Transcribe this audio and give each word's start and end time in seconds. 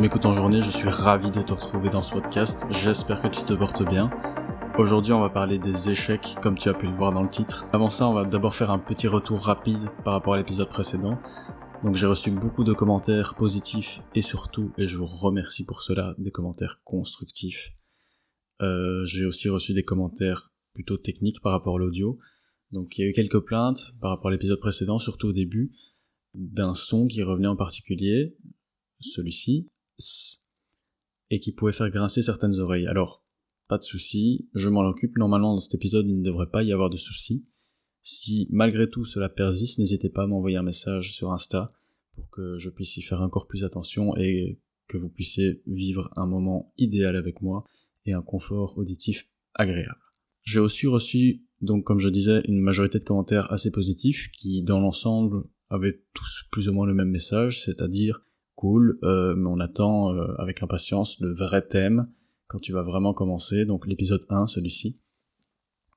m'écoutes 0.00 0.24
en 0.24 0.32
journée, 0.32 0.62
je 0.62 0.70
suis 0.70 0.88
ravi 0.88 1.30
de 1.30 1.42
te 1.42 1.52
retrouver 1.52 1.90
dans 1.90 2.02
ce 2.02 2.12
podcast, 2.12 2.64
j'espère 2.70 3.20
que 3.20 3.28
tu 3.28 3.44
te 3.44 3.52
portes 3.52 3.86
bien. 3.86 4.08
Aujourd'hui 4.78 5.12
on 5.12 5.20
va 5.20 5.28
parler 5.28 5.58
des 5.58 5.90
échecs 5.90 6.36
comme 6.40 6.56
tu 6.56 6.70
as 6.70 6.74
pu 6.74 6.86
le 6.86 6.94
voir 6.94 7.12
dans 7.12 7.22
le 7.22 7.28
titre. 7.28 7.66
Avant 7.74 7.90
ça 7.90 8.08
on 8.08 8.14
va 8.14 8.24
d'abord 8.24 8.54
faire 8.54 8.70
un 8.70 8.78
petit 8.78 9.08
retour 9.08 9.40
rapide 9.40 9.90
par 10.02 10.14
rapport 10.14 10.32
à 10.32 10.38
l'épisode 10.38 10.70
précédent. 10.70 11.18
Donc 11.82 11.96
j'ai 11.96 12.06
reçu 12.06 12.30
beaucoup 12.30 12.64
de 12.64 12.72
commentaires 12.72 13.34
positifs 13.34 14.00
et 14.14 14.22
surtout, 14.22 14.72
et 14.78 14.86
je 14.86 14.96
vous 14.96 15.04
remercie 15.04 15.66
pour 15.66 15.82
cela, 15.82 16.14
des 16.16 16.30
commentaires 16.30 16.80
constructifs. 16.82 17.74
Euh, 18.62 19.04
j'ai 19.04 19.26
aussi 19.26 19.50
reçu 19.50 19.74
des 19.74 19.84
commentaires 19.84 20.50
plutôt 20.72 20.96
techniques 20.96 21.42
par 21.42 21.52
rapport 21.52 21.76
à 21.76 21.78
l'audio. 21.78 22.18
Donc 22.72 22.96
il 22.96 23.02
y 23.02 23.04
a 23.04 23.10
eu 23.10 23.12
quelques 23.12 23.40
plaintes 23.40 23.92
par 24.00 24.12
rapport 24.12 24.28
à 24.28 24.32
l'épisode 24.32 24.60
précédent, 24.60 24.98
surtout 24.98 25.28
au 25.28 25.32
début, 25.32 25.70
d'un 26.32 26.74
son 26.74 27.06
qui 27.06 27.22
revenait 27.22 27.48
en 27.48 27.56
particulier, 27.56 28.34
celui-ci, 29.00 29.66
et 31.30 31.40
qui 31.40 31.52
pouvait 31.52 31.72
faire 31.72 31.90
grincer 31.90 32.22
certaines 32.22 32.58
oreilles. 32.58 32.86
Alors, 32.86 33.24
pas 33.68 33.78
de 33.78 33.82
souci, 33.84 34.48
je 34.54 34.68
m'en 34.68 34.80
occupe. 34.80 35.16
Normalement, 35.16 35.54
dans 35.54 35.60
cet 35.60 35.74
épisode, 35.74 36.06
il 36.08 36.18
ne 36.18 36.24
devrait 36.24 36.50
pas 36.50 36.62
y 36.62 36.72
avoir 36.72 36.90
de 36.90 36.96
soucis. 36.96 37.44
Si 38.02 38.48
malgré 38.50 38.88
tout 38.88 39.04
cela 39.04 39.28
persiste, 39.28 39.78
n'hésitez 39.78 40.08
pas 40.08 40.24
à 40.24 40.26
m'envoyer 40.26 40.56
un 40.56 40.62
message 40.62 41.12
sur 41.12 41.30
Insta 41.30 41.72
pour 42.14 42.30
que 42.30 42.58
je 42.58 42.70
puisse 42.70 42.96
y 42.96 43.02
faire 43.02 43.22
encore 43.22 43.46
plus 43.46 43.62
attention 43.62 44.16
et 44.16 44.60
que 44.88 44.98
vous 44.98 45.08
puissiez 45.08 45.62
vivre 45.66 46.10
un 46.16 46.26
moment 46.26 46.72
idéal 46.78 47.14
avec 47.14 47.42
moi 47.42 47.64
et 48.06 48.12
un 48.12 48.22
confort 48.22 48.76
auditif 48.76 49.28
agréable. 49.54 50.00
J'ai 50.42 50.58
aussi 50.58 50.86
reçu, 50.86 51.44
donc 51.60 51.84
comme 51.84 51.98
je 51.98 52.08
disais, 52.08 52.42
une 52.46 52.60
majorité 52.60 52.98
de 52.98 53.04
commentaires 53.04 53.52
assez 53.52 53.70
positifs 53.70 54.30
qui, 54.32 54.62
dans 54.62 54.80
l'ensemble, 54.80 55.44
avaient 55.68 56.02
tous 56.14 56.44
plus 56.50 56.68
ou 56.68 56.72
moins 56.72 56.86
le 56.86 56.94
même 56.94 57.10
message, 57.10 57.62
c'est-à-dire 57.64 58.20
cool, 58.60 58.98
euh, 59.04 59.34
mais 59.36 59.46
on 59.46 59.58
attend 59.58 60.14
euh, 60.14 60.34
avec 60.36 60.62
impatience 60.62 61.18
le 61.20 61.32
vrai 61.32 61.66
thème 61.66 62.04
quand 62.46 62.58
tu 62.58 62.72
vas 62.72 62.82
vraiment 62.82 63.14
commencer, 63.14 63.64
donc 63.64 63.86
l'épisode 63.86 64.22
1, 64.28 64.48
celui-ci. 64.48 64.98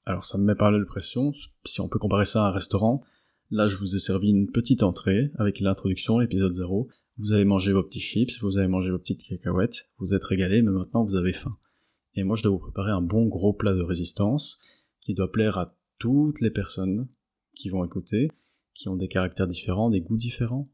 Alors 0.06 0.24
ça 0.24 0.38
me 0.38 0.46
met 0.46 0.56
pas 0.56 0.72
mal 0.72 0.80
de 0.80 0.86
pression, 0.86 1.34
si 1.66 1.82
on 1.82 1.90
peut 1.90 2.00
comparer 2.00 2.26
ça 2.26 2.46
à 2.46 2.48
un 2.48 2.52
restaurant, 2.52 3.04
là 3.52 3.68
je 3.68 3.76
vous 3.76 3.96
ai 3.96 4.00
servi 4.00 4.30
une 4.30 4.50
petite 4.50 4.82
entrée 4.82 5.32
avec 5.40 5.60
l'introduction, 5.60 6.20
l'épisode 6.20 6.54
0, 6.54 6.88
vous 7.18 7.34
avez 7.34 7.44
mangé 7.44 7.74
vos 7.74 7.84
petits 7.84 8.00
chips, 8.00 8.40
vous 8.42 8.58
avez 8.58 8.68
mangé 8.68 8.92
vos 8.92 9.00
petites 9.00 9.24
cacahuètes, 9.28 9.90
vous 9.98 10.14
êtes 10.14 10.24
régalé, 10.24 10.62
mais 10.62 10.72
maintenant 10.72 11.04
vous 11.04 11.16
avez 11.16 11.34
faim. 11.34 11.58
Et 12.16 12.24
moi 12.24 12.38
je 12.38 12.44
dois 12.44 12.52
vous 12.54 12.60
préparer 12.60 12.92
un 12.92 13.02
bon 13.02 13.26
gros 13.26 13.52
plat 13.52 13.74
de 13.74 13.82
résistance, 13.82 14.62
qui 15.02 15.14
doit 15.14 15.32
plaire 15.34 15.58
à 15.58 15.76
toutes 16.00 16.40
les 16.40 16.52
personnes 16.52 17.10
qui 17.56 17.68
vont 17.68 17.84
écouter, 17.84 18.30
qui 18.74 18.88
ont 18.88 18.96
des 18.96 19.10
caractères 19.10 19.48
différents, 19.48 19.90
des 19.90 20.00
goûts 20.00 20.18
différents, 20.18 20.70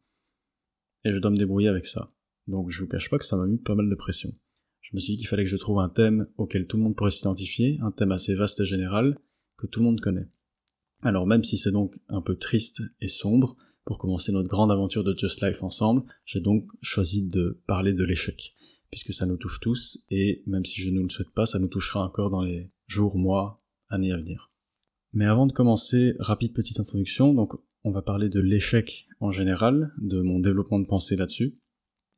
et 1.04 1.12
je 1.12 1.20
dois 1.20 1.32
me 1.32 1.38
débrouiller 1.38 1.68
avec 1.68 1.86
ça. 1.86 2.12
Donc 2.48 2.70
je 2.70 2.82
vous 2.82 2.88
cache 2.88 3.10
pas 3.10 3.18
que 3.18 3.26
ça 3.26 3.38
m'a 3.38 3.46
mis 3.46 3.58
pas 3.58 3.76
mal 3.76 3.90
de 3.90 3.96
pression. 3.96 4.34
Je 4.82 4.96
me 4.96 5.00
suis 5.00 5.14
dit 5.14 5.18
qu'il 5.18 5.28
fallait 5.28 5.44
que 5.44 5.50
je 5.50 5.58
trouve 5.58 5.80
un 5.80 5.90
thème 5.90 6.28
auquel 6.38 6.66
tout 6.66 6.78
le 6.78 6.84
monde 6.84 6.96
pourrait 6.96 7.12
s'identifier, 7.12 7.78
un 7.82 7.92
thème 7.92 8.12
assez 8.12 8.34
vaste 8.34 8.60
et 8.60 8.66
général, 8.66 9.18
que 9.58 9.68
tout 9.68 9.80
le 9.80 9.86
monde 9.86 10.02
connaît. 10.02 10.30
Alors 11.02 11.28
même 11.28 11.44
si 11.44 11.58
c'est 11.58 11.72
donc 11.72 11.96
un 12.08 12.22
peu 12.22 12.36
triste 12.36 12.82
et 13.02 13.08
sombre, 13.08 13.56
pour 13.86 13.98
commencer 13.98 14.32
notre 14.32 14.50
grande 14.50 14.72
aventure 14.72 15.04
de 15.04 15.18
Just 15.18 15.42
Life 15.42 15.64
ensemble, 15.64 16.04
j'ai 16.26 16.42
donc 16.42 16.64
choisi 16.82 17.28
de 17.28 17.62
parler 17.66 17.94
de 17.94 18.04
l'échec, 18.04 18.56
puisque 18.92 19.14
ça 19.14 19.26
nous 19.26 19.38
touche 19.38 19.60
tous, 19.60 20.06
et 20.12 20.44
même 20.46 20.66
si 20.66 20.82
je 20.82 20.90
ne 20.90 21.02
le 21.02 21.10
souhaite 21.10 21.32
pas, 21.32 21.46
ça 21.46 21.60
nous 21.60 21.70
touchera 21.70 22.06
encore 22.06 22.30
dans 22.30 22.44
les 22.44 22.70
jours, 22.88 23.18
mois, 23.18 23.64
années 23.88 24.12
à 24.12 24.18
venir. 24.18 24.52
Mais 25.14 25.26
avant 25.26 25.48
de 25.48 25.54
commencer, 25.54 26.14
rapide 26.20 26.54
petite 26.54 26.80
introduction, 26.80 27.34
donc 27.34 27.54
on 27.84 27.92
va 27.92 28.02
parler 28.02 28.30
de 28.30 28.40
l'échec 28.40 29.08
en 29.20 29.32
général, 29.32 29.92
de 30.00 30.22
mon 30.22 30.40
développement 30.40 30.80
de 30.80 30.88
pensée 30.88 31.16
là-dessus, 31.16 31.58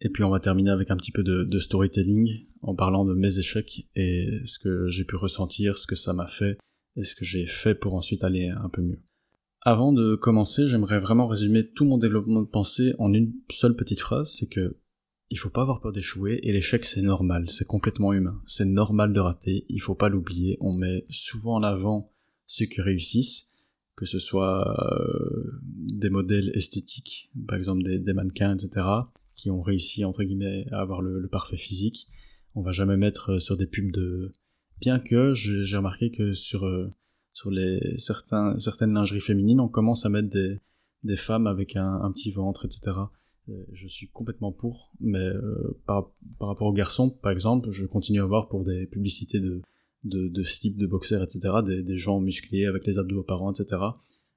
et 0.01 0.09
puis 0.09 0.23
on 0.23 0.29
va 0.29 0.39
terminer 0.39 0.71
avec 0.71 0.89
un 0.89 0.97
petit 0.97 1.11
peu 1.11 1.23
de, 1.23 1.59
storytelling 1.59 2.43
en 2.61 2.75
parlant 2.75 3.05
de 3.05 3.13
mes 3.13 3.37
échecs 3.37 3.87
et 3.95 4.27
ce 4.45 4.57
que 4.57 4.87
j'ai 4.87 5.05
pu 5.05 5.15
ressentir, 5.15 5.77
ce 5.77 5.85
que 5.85 5.95
ça 5.95 6.13
m'a 6.13 6.27
fait 6.27 6.57
et 6.95 7.03
ce 7.03 7.15
que 7.15 7.23
j'ai 7.23 7.45
fait 7.45 7.75
pour 7.75 7.93
ensuite 7.93 8.23
aller 8.23 8.47
un 8.47 8.69
peu 8.69 8.81
mieux. 8.81 8.99
Avant 9.61 9.93
de 9.93 10.15
commencer, 10.15 10.67
j'aimerais 10.67 10.99
vraiment 10.99 11.27
résumer 11.27 11.71
tout 11.71 11.85
mon 11.85 11.99
développement 11.99 12.41
de 12.41 12.47
pensée 12.47 12.95
en 12.97 13.13
une 13.13 13.31
seule 13.51 13.75
petite 13.75 13.99
phrase, 13.99 14.35
c'est 14.39 14.49
que 14.49 14.77
il 15.29 15.37
faut 15.37 15.51
pas 15.51 15.61
avoir 15.61 15.79
peur 15.79 15.93
d'échouer 15.93 16.39
et 16.43 16.51
l'échec 16.51 16.83
c'est 16.83 17.03
normal, 17.03 17.47
c'est 17.49 17.67
complètement 17.67 18.11
humain, 18.11 18.41
c'est 18.47 18.65
normal 18.65 19.13
de 19.13 19.19
rater, 19.19 19.65
il 19.69 19.79
faut 19.79 19.95
pas 19.95 20.09
l'oublier, 20.09 20.57
on 20.61 20.73
met 20.73 21.05
souvent 21.09 21.55
en 21.55 21.63
avant 21.63 22.11
ceux 22.47 22.65
qui 22.65 22.81
réussissent, 22.81 23.50
que 24.01 24.07
ce 24.07 24.17
soit 24.17 24.67
euh, 24.81 25.59
des 25.61 26.09
modèles 26.09 26.49
esthétiques, 26.55 27.29
par 27.47 27.55
exemple 27.55 27.83
des 27.83 28.13
mannequins, 28.13 28.55
etc., 28.55 28.83
qui 29.35 29.51
ont 29.51 29.61
réussi 29.61 30.03
entre 30.05 30.23
guillemets 30.23 30.65
à 30.71 30.79
avoir 30.79 31.03
le, 31.03 31.27
parfait 31.27 31.55
physique. 31.55 32.07
On 32.55 32.63
va 32.63 32.71
jamais 32.71 32.97
mettre 32.97 33.33
euh, 33.33 33.39
sur 33.39 33.57
des 33.57 33.67
pubs 33.67 33.91
de. 33.91 34.31
Bien 34.79 34.97
que 34.97 35.35
j'ai 35.35 35.77
remarqué 35.77 36.09
que 36.09 36.33
sur 36.33 36.65
euh, 36.65 36.89
sur 37.31 37.51
les 37.51 37.95
certains 37.95 38.57
certaines 38.57 38.91
lingeries 38.91 39.21
féminines, 39.21 39.59
on 39.59 39.67
commence 39.67 40.03
à 40.03 40.09
mettre 40.09 40.29
des 40.29 40.57
des 41.03 41.15
femmes 41.15 41.45
avec 41.45 41.75
un, 41.75 42.11
petit 42.11 42.31
ventre, 42.31 42.65
etc. 42.65 42.97
Je 43.71 43.87
suis 43.87 44.07
complètement 44.07 44.51
pour, 44.51 44.91
mais 44.99 45.29
par, 45.87 46.11
par 46.39 46.47
rapport 46.47 46.67
aux 46.67 46.73
garçons, 46.73 47.09
par 47.09 47.31
exemple, 47.31 47.71
je 47.71 47.85
continue 47.85 48.21
à 48.21 48.25
voir 48.25 48.49
pour 48.49 48.63
des 48.63 48.85
publicités 48.85 49.39
de, 49.39 49.61
de, 50.03 50.27
de 50.27 50.43
slips, 50.43 50.77
de 50.77 50.87
boxers, 50.87 51.23
etc., 51.23 51.39
des, 51.65 51.83
des 51.83 51.97
gens 51.97 52.19
musclés 52.19 52.65
avec 52.65 52.85
les 52.85 52.97
abdos 52.97 53.21
apparents, 53.21 53.51
etc. 53.51 53.65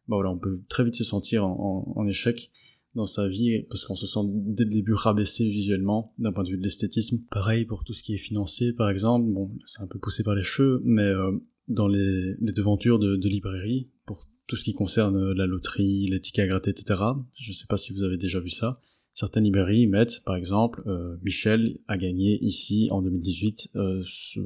Bah 0.07 0.17
voilà, 0.17 0.31
on 0.31 0.39
peut 0.39 0.61
très 0.69 0.85
vite 0.85 0.97
se 0.97 1.05
sentir 1.05 1.45
en, 1.45 1.93
en 1.95 2.07
échec 2.07 2.51
dans 2.95 3.07
sa 3.07 3.27
vie, 3.27 3.65
parce 3.69 3.85
qu'on 3.85 3.97
se 3.97 4.07
sent 4.07 4.21
dès 4.25 4.65
le 4.65 4.71
début 4.71 4.95
rabaissé 4.95 5.49
visuellement, 5.49 6.15
d'un 6.19 6.33
point 6.33 6.45
de 6.45 6.51
vue 6.51 6.59
de 6.59 6.63
l'esthétisme. 6.63 7.19
Pareil 7.31 7.65
pour 7.65 7.83
tout 7.85 7.93
ce 7.93 8.03
qui 8.03 8.15
est 8.15 8.19
financier, 8.19 8.73
par 8.73 8.89
exemple, 8.89 9.29
bon, 9.33 9.51
c'est 9.65 9.83
un 9.83 9.89
peu 9.89 9.99
poussé 9.99 10.23
par 10.23 10.37
les 10.37 10.45
cheveux, 10.45 10.81
mais 10.85 11.03
euh, 11.03 11.33
dans 11.67 11.89
les, 11.89 12.35
les 12.41 12.53
devantures 12.53 12.99
de, 12.99 13.17
de 13.17 13.29
librairie, 13.29 13.91
pour 14.07 14.29
tout 14.47 14.57
ce 14.57 14.65
qui 14.65 14.75
concerne 14.75 15.33
la 15.33 15.47
loterie, 15.47 16.07
les 16.07 16.21
tickets 16.21 16.45
à 16.45 16.49
gratter, 16.49 16.71
etc., 16.71 17.01
je 17.35 17.53
sais 17.53 17.67
pas 17.69 17.77
si 17.77 17.93
vous 17.93 18.03
avez 18.03 18.17
déjà 18.17 18.39
vu 18.39 18.51
ça, 18.51 18.81
certaines 19.15 19.45
librairies 19.45 19.87
mettent, 19.87 20.23
par 20.25 20.37
exemple, 20.37 20.83
euh, 20.87 21.17
Michel 21.23 21.79
a 21.89 21.97
gagné 21.97 22.39
ici, 22.45 22.89
en 22.91 23.01
2018, 23.01 23.71
euh, 23.77 24.03
je 24.05 24.41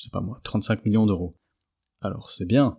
sais 0.00 0.10
pas 0.10 0.20
moi, 0.20 0.40
35 0.44 0.84
millions 0.84 1.06
d'euros. 1.06 1.36
Alors 2.00 2.30
c'est 2.30 2.46
bien, 2.46 2.78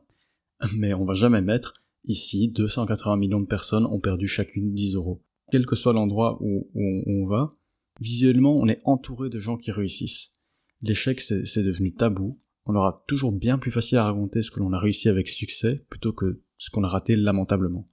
mais 0.77 0.93
on 0.93 1.03
va 1.03 1.15
jamais 1.15 1.41
mettre 1.41 1.73
Ici, 2.07 2.49
280 2.49 3.17
millions 3.17 3.39
de 3.39 3.47
personnes 3.47 3.85
ont 3.85 3.99
perdu 3.99 4.27
chacune 4.27 4.73
10 4.73 4.95
euros. 4.95 5.23
Quel 5.51 5.65
que 5.65 5.75
soit 5.75 5.93
l'endroit 5.93 6.37
où, 6.41 6.69
on 6.75 7.27
va, 7.27 7.53
visuellement, 7.99 8.55
on 8.55 8.67
est 8.67 8.81
entouré 8.83 9.29
de 9.29 9.39
gens 9.39 9.57
qui 9.57 9.71
réussissent. 9.71 10.41
L'échec, 10.81 11.19
c'est 11.19 11.63
devenu 11.63 11.93
tabou. 11.93 12.39
On 12.65 12.75
aura 12.75 13.03
toujours 13.07 13.31
bien 13.31 13.57
plus 13.57 13.71
facile 13.71 13.97
à 13.97 14.05
raconter 14.05 14.41
ce 14.41 14.51
que 14.51 14.59
l'on 14.59 14.73
a 14.73 14.77
réussi 14.77 15.09
avec 15.09 15.27
succès 15.27 15.83
plutôt 15.89 16.13
que 16.13 16.41
ce 16.57 16.69
qu'on 16.69 16.83
a 16.83 16.87
raté 16.87 17.15
lamentablement. 17.15 17.87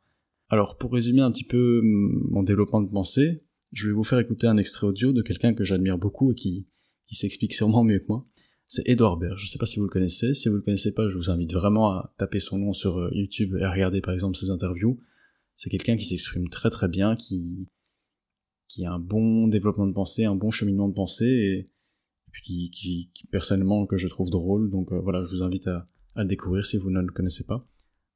Alors, 0.52 0.76
pour 0.76 0.92
résumer 0.92 1.22
un 1.22 1.32
petit 1.32 1.44
peu 1.44 1.80
mon 1.82 2.42
développement 2.42 2.82
de 2.82 2.90
pensée, 2.90 3.38
je 3.72 3.86
vais 3.86 3.94
vous 3.94 4.04
faire 4.04 4.18
écouter 4.18 4.46
un 4.46 4.58
extrait 4.58 4.86
audio 4.86 5.12
de 5.12 5.22
quelqu'un 5.22 5.54
que 5.54 5.64
j'admire 5.64 5.96
beaucoup 5.96 6.30
et 6.30 6.34
qui, 6.34 6.66
qui 7.06 7.14
s'explique 7.14 7.54
sûrement 7.54 7.82
mieux 7.82 8.00
que 8.00 8.06
moi 8.08 8.28
c'est 8.66 8.88
Edouard 8.88 9.18
Baird. 9.18 9.38
Je 9.38 9.46
sais 9.46 9.58
pas 9.58 9.66
si 9.66 9.78
vous 9.78 9.84
le 9.84 9.90
connaissez. 9.90 10.32
Si 10.32 10.48
vous 10.48 10.56
le 10.56 10.62
connaissez 10.62 10.94
pas, 10.94 11.08
je 11.08 11.16
vous 11.16 11.30
invite 11.30 11.52
vraiment 11.52 11.90
à 11.90 12.14
taper 12.16 12.38
son 12.38 12.58
nom 12.58 12.72
sur 12.72 12.98
euh, 12.98 13.10
YouTube 13.12 13.54
et 13.58 13.64
à 13.64 13.70
regarder 13.70 14.00
par 14.00 14.14
exemple 14.14 14.36
ses 14.36 14.50
interviews. 14.50 14.98
C'est 15.54 15.70
quelqu'un 15.70 15.96
qui 15.96 16.04
s'exprime 16.04 16.48
très 16.48 16.68
très 16.68 16.88
bien, 16.88 17.16
qui 17.16 17.66
qui 18.68 18.86
a 18.86 18.92
un 18.92 18.98
bon 18.98 19.48
développement 19.48 19.86
de 19.86 19.92
pensée, 19.92 20.24
un 20.24 20.36
bon 20.36 20.50
cheminement 20.50 20.88
de 20.88 20.94
pensée 20.94 21.26
et, 21.26 21.64
puis 22.30 22.42
qui, 22.42 23.10
qui, 23.12 23.26
personnellement 23.26 23.86
que 23.86 23.98
je 23.98 24.08
trouve 24.08 24.30
drôle. 24.30 24.70
Donc 24.70 24.92
euh, 24.92 25.00
voilà, 25.00 25.22
je 25.22 25.34
vous 25.34 25.42
invite 25.42 25.66
à, 25.66 25.84
à, 26.14 26.22
le 26.22 26.28
découvrir 26.28 26.64
si 26.64 26.78
vous 26.78 26.90
ne 26.90 27.00
le 27.00 27.12
connaissez 27.12 27.44
pas. 27.44 27.62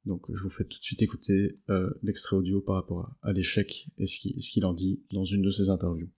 Donc 0.07 0.21
je 0.33 0.41
vous 0.41 0.49
fais 0.49 0.63
tout 0.63 0.79
de 0.79 0.83
suite 0.83 1.01
écouter 1.01 1.59
euh, 1.69 1.89
l'extrait 2.01 2.35
audio 2.35 2.61
par 2.61 2.75
rapport 2.75 3.09
à, 3.21 3.31
l'échec 3.31 3.87
et 3.97 4.05
ce 4.07 4.51
qu'il 4.51 4.65
en 4.65 4.73
dit 4.73 5.03
dans 5.11 5.25
une 5.25 5.41
de 5.41 5.49
ses 5.49 5.69
interviews 5.69 6.09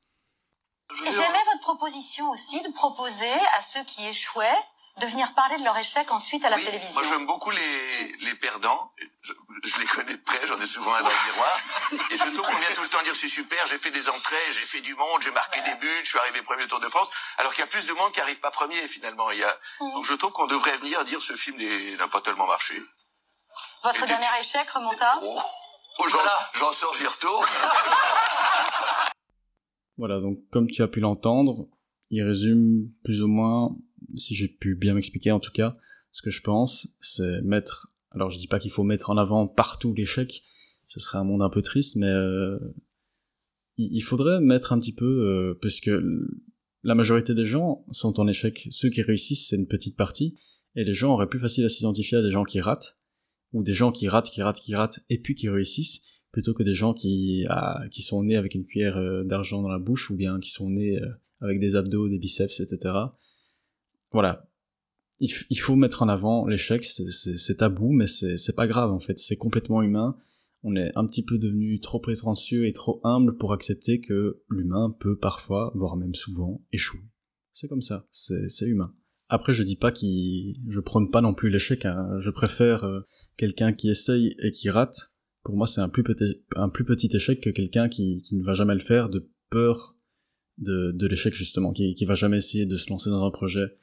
proposition 1.70 2.32
aussi 2.32 2.62
de 2.62 2.72
proposer 2.74 3.32
à 3.58 3.62
ceux 3.62 3.84
qui 3.84 4.06
échouaient 4.08 4.62
de 5.00 5.06
venir 5.06 5.34
parler 5.34 5.58
de 5.58 5.64
leur 5.64 5.78
échec 5.78 6.12
ensuite 6.12 6.44
à 6.44 6.50
la 6.50 6.58
télévision. 6.58 7.00
Moi, 7.00 7.10
j'aime 7.10 7.26
beaucoup 7.26 7.52
les, 7.52 8.18
les 8.22 8.36
perdants. 8.36 8.92
Je, 9.22 9.80
les 9.80 9.86
connais 9.86 10.14
de 10.14 10.22
près, 10.24 10.46
j'en 10.48 10.60
ai 10.60 10.68
souvent 10.68 10.94
un 10.94 11.04
dans 11.04 11.10
le 11.10 11.32
miroir. 11.32 11.60
Et 12.12 12.18
je 12.18 12.36
trouve 12.36 12.46
qu'on 12.48 12.58
vient 12.58 12.74
tout 12.76 12.82
le 12.82 12.90
temps 12.90 13.02
dire 13.04 13.16
c'est 13.16 13.30
super, 13.30 13.66
j'ai 13.68 13.78
fait 13.78 13.92
des 13.92 14.10
entrées, 14.10 14.52
j'ai 14.52 14.66
fait 14.66 14.82
du 14.82 14.94
monde, 14.96 15.22
j'ai 15.22 15.32
marqué 15.32 15.62
des 15.62 15.76
buts, 15.76 16.02
je 16.04 16.10
suis 16.10 16.20
arrivé 16.20 16.42
premier 16.42 16.64
au 16.64 16.68
Tour 16.68 16.82
de 16.82 16.90
France. 16.90 17.10
Alors 17.38 17.54
qu'il 17.54 17.62
y 17.62 17.64
a 17.64 17.68
plus 17.68 17.86
de 17.86 17.94
monde 17.94 18.12
qui 18.12 18.20
arrive 18.20 18.40
pas 18.40 18.52
premier 18.52 18.88
finalement. 18.88 19.32
Il 19.32 19.40
y 19.40 19.44
a... 19.44 19.58
Mmh. 19.80 19.94
Donc 19.94 20.06
je 20.06 20.14
trouve 20.16 20.34
qu'on 20.34 20.48
devrait 20.48 20.78
venir 20.78 21.06
dire 21.06 21.22
ce 21.22 21.36
film 21.36 21.58
n'a 21.98 22.08
pas 22.10 22.20
tellement 22.20 22.48
marché. 22.48 22.82
Votre 23.84 24.06
dernier 24.06 24.26
échec 24.40 24.70
remonte 24.70 25.02
à 25.02 25.20
oh, 25.22 25.40
oh 26.00 26.06
j'en 26.56 26.72
sors, 26.72 26.96
j'y 26.98 27.08
retourne. 27.08 27.46
Voilà, 29.98 30.22
donc 30.22 30.40
comme 30.50 30.68
tu 30.68 30.82
as 30.82 30.88
pu 30.88 31.02
l'entendre, 31.02 31.68
il 32.10 32.24
résume 32.24 32.90
plus 33.04 33.22
ou 33.22 33.28
moins, 33.28 33.76
si 34.16 34.34
j'ai 34.34 34.48
pu 34.48 34.76
bien 34.76 34.94
m'expliquer 34.94 35.34
en 35.34 35.42
tout 35.42 35.52
cas, 35.52 35.74
ce 36.12 36.22
que 36.22 36.30
je 36.30 36.42
pense, 36.42 36.88
c'est 37.02 37.42
mettre, 37.42 37.92
alors 38.12 38.30
je 38.30 38.40
dis 38.40 38.48
pas 38.48 38.60
qu'il 38.60 38.72
faut 38.72 38.84
mettre 38.84 39.10
en 39.10 39.18
avant 39.18 39.46
partout 39.46 39.94
l'échec, 39.94 40.44
ce 40.88 41.02
serait 41.02 41.18
un 41.18 41.26
monde 41.26 41.42
un 41.42 41.50
peu 41.50 41.62
triste, 41.62 41.98
mais 41.98 42.08
euh, 42.08 42.58
il 43.78 44.02
faudrait 44.02 44.40
mettre 44.42 44.74
un 44.74 44.80
petit 44.80 44.96
peu, 44.96 45.06
euh, 45.06 45.60
puisque 45.62 45.92
la 46.84 46.96
majorité 46.96 47.36
des 47.36 47.46
gens 47.46 47.86
sont 47.92 48.20
en 48.20 48.28
échec. 48.28 48.68
Ceux 48.72 48.90
qui 48.90 49.02
réussissent, 49.02 49.50
c'est 49.50 49.56
une 49.56 49.68
petite 49.68 49.98
partie, 49.98 50.40
et 50.76 50.84
les 50.84 50.94
gens 50.94 51.14
auraient 51.14 51.30
plus 51.30 51.40
facile 51.40 51.66
à 51.66 51.70
s'identifier 51.70 52.18
à 52.18 52.22
des 52.22 52.32
gens 52.32 52.44
qui 52.44 52.62
ratent, 52.62 52.99
ou 53.54 53.64
des 53.64 53.74
gens 53.74 53.92
qui 53.92 54.08
ratent, 54.08 54.30
qui 54.30 54.42
ratent, 54.42 54.60
qui 54.60 54.76
ratent, 54.76 55.00
et 55.10 55.20
puis 55.20 55.36
qui 55.36 55.50
réussissent, 55.50 56.02
plutôt 56.32 56.54
que 56.54 56.64
des 56.64 56.74
gens 56.74 56.94
qui, 56.94 57.46
ah, 57.50 57.84
qui 57.92 58.02
sont 58.02 58.24
nés 58.24 58.36
avec 58.36 58.56
une 58.56 58.66
cuillère 58.66 58.98
euh, 58.98 59.24
d'argent 59.24 59.62
dans 59.62 59.70
la 59.70 59.80
bouche, 59.80 60.10
ou 60.10 60.16
bien 60.16 60.40
qui 60.40 60.52
sont 60.52 60.70
nés 60.70 61.02
euh, 61.02 61.08
avec 61.42 61.60
des 61.60 61.76
abdos, 61.76 62.10
des 62.10 62.20
biceps, 62.20 62.60
etc. 62.60 62.94
Voilà. 64.12 64.50
Il, 65.20 65.30
il 65.50 65.60
faut 65.60 65.76
mettre 65.76 66.02
en 66.02 66.08
avant 66.08 66.48
l'échec, 66.48 66.86
c'est 66.86 67.58
tabou, 67.58 67.92
mais 67.92 68.08
c'est 68.08 68.56
pas 68.56 68.68
grave 68.68 68.92
en 68.92 69.00
fait, 69.00 69.20
c'est 69.20 69.36
complètement 69.36 69.82
humain. 69.82 70.18
On 70.64 70.76
est 70.76 70.92
un 70.96 71.06
petit 71.06 71.24
peu 71.24 71.38
devenu 71.38 71.80
trop 71.80 72.00
prétentieux 72.00 72.68
et 72.68 72.72
trop 72.72 73.00
humble 73.04 73.38
pour 73.38 73.54
accepter 73.54 74.00
que 74.02 74.42
l'humain 74.50 74.96
peut 75.00 75.18
parfois, 75.18 75.72
voire 75.76 75.98
même 75.98 76.14
souvent, 76.14 76.62
échouer. 76.72 77.02
C'est 77.52 77.68
comme 77.68 77.82
ça, 77.82 78.08
c'est 78.12 78.66
humain. 78.66 78.94
Après, 79.30 79.54
je 79.54 79.62
dis 79.62 79.76
pas 79.76 79.92
qu'il, 79.92 80.56
je 80.68 80.80
prône 80.80 81.12
pas 81.12 81.22
non 81.22 81.36
plus 81.36 81.50
l'échec. 81.50 81.86
Hein. 81.86 82.20
Je 82.20 82.32
préfère 82.32 82.84
euh, 82.84 83.02
quelqu'un 83.38 83.74
qui 83.74 83.90
essaye 83.90 84.36
et 84.40 84.52
qui 84.52 84.70
rate. 84.72 85.12
Pour 85.44 85.56
moi, 85.56 85.68
c'est 85.68 85.82
un 85.82 85.90
plus 85.90 86.04
petit, 86.04 86.44
un 86.56 86.68
plus 86.68 86.84
petit 86.84 87.10
échec 87.16 87.40
que 87.40 87.52
quelqu'un 87.52 87.90
qui, 87.90 88.22
qui 88.24 88.36
ne 88.36 88.44
va 88.44 88.54
jamais 88.54 88.74
le 88.74 88.80
faire 88.80 89.10
de 89.10 89.30
peur 89.50 89.96
de, 90.58 90.92
de 90.92 91.08
l'échec 91.08 91.34
justement, 91.34 91.72
qui, 91.72 91.94
qui 91.94 92.06
va 92.06 92.16
jamais 92.16 92.38
essayer 92.38 92.66
de 92.66 92.76
se 92.76 92.90
lancer 92.90 93.10
dans 93.12 93.24
un 93.24 93.32
projet 93.32 93.78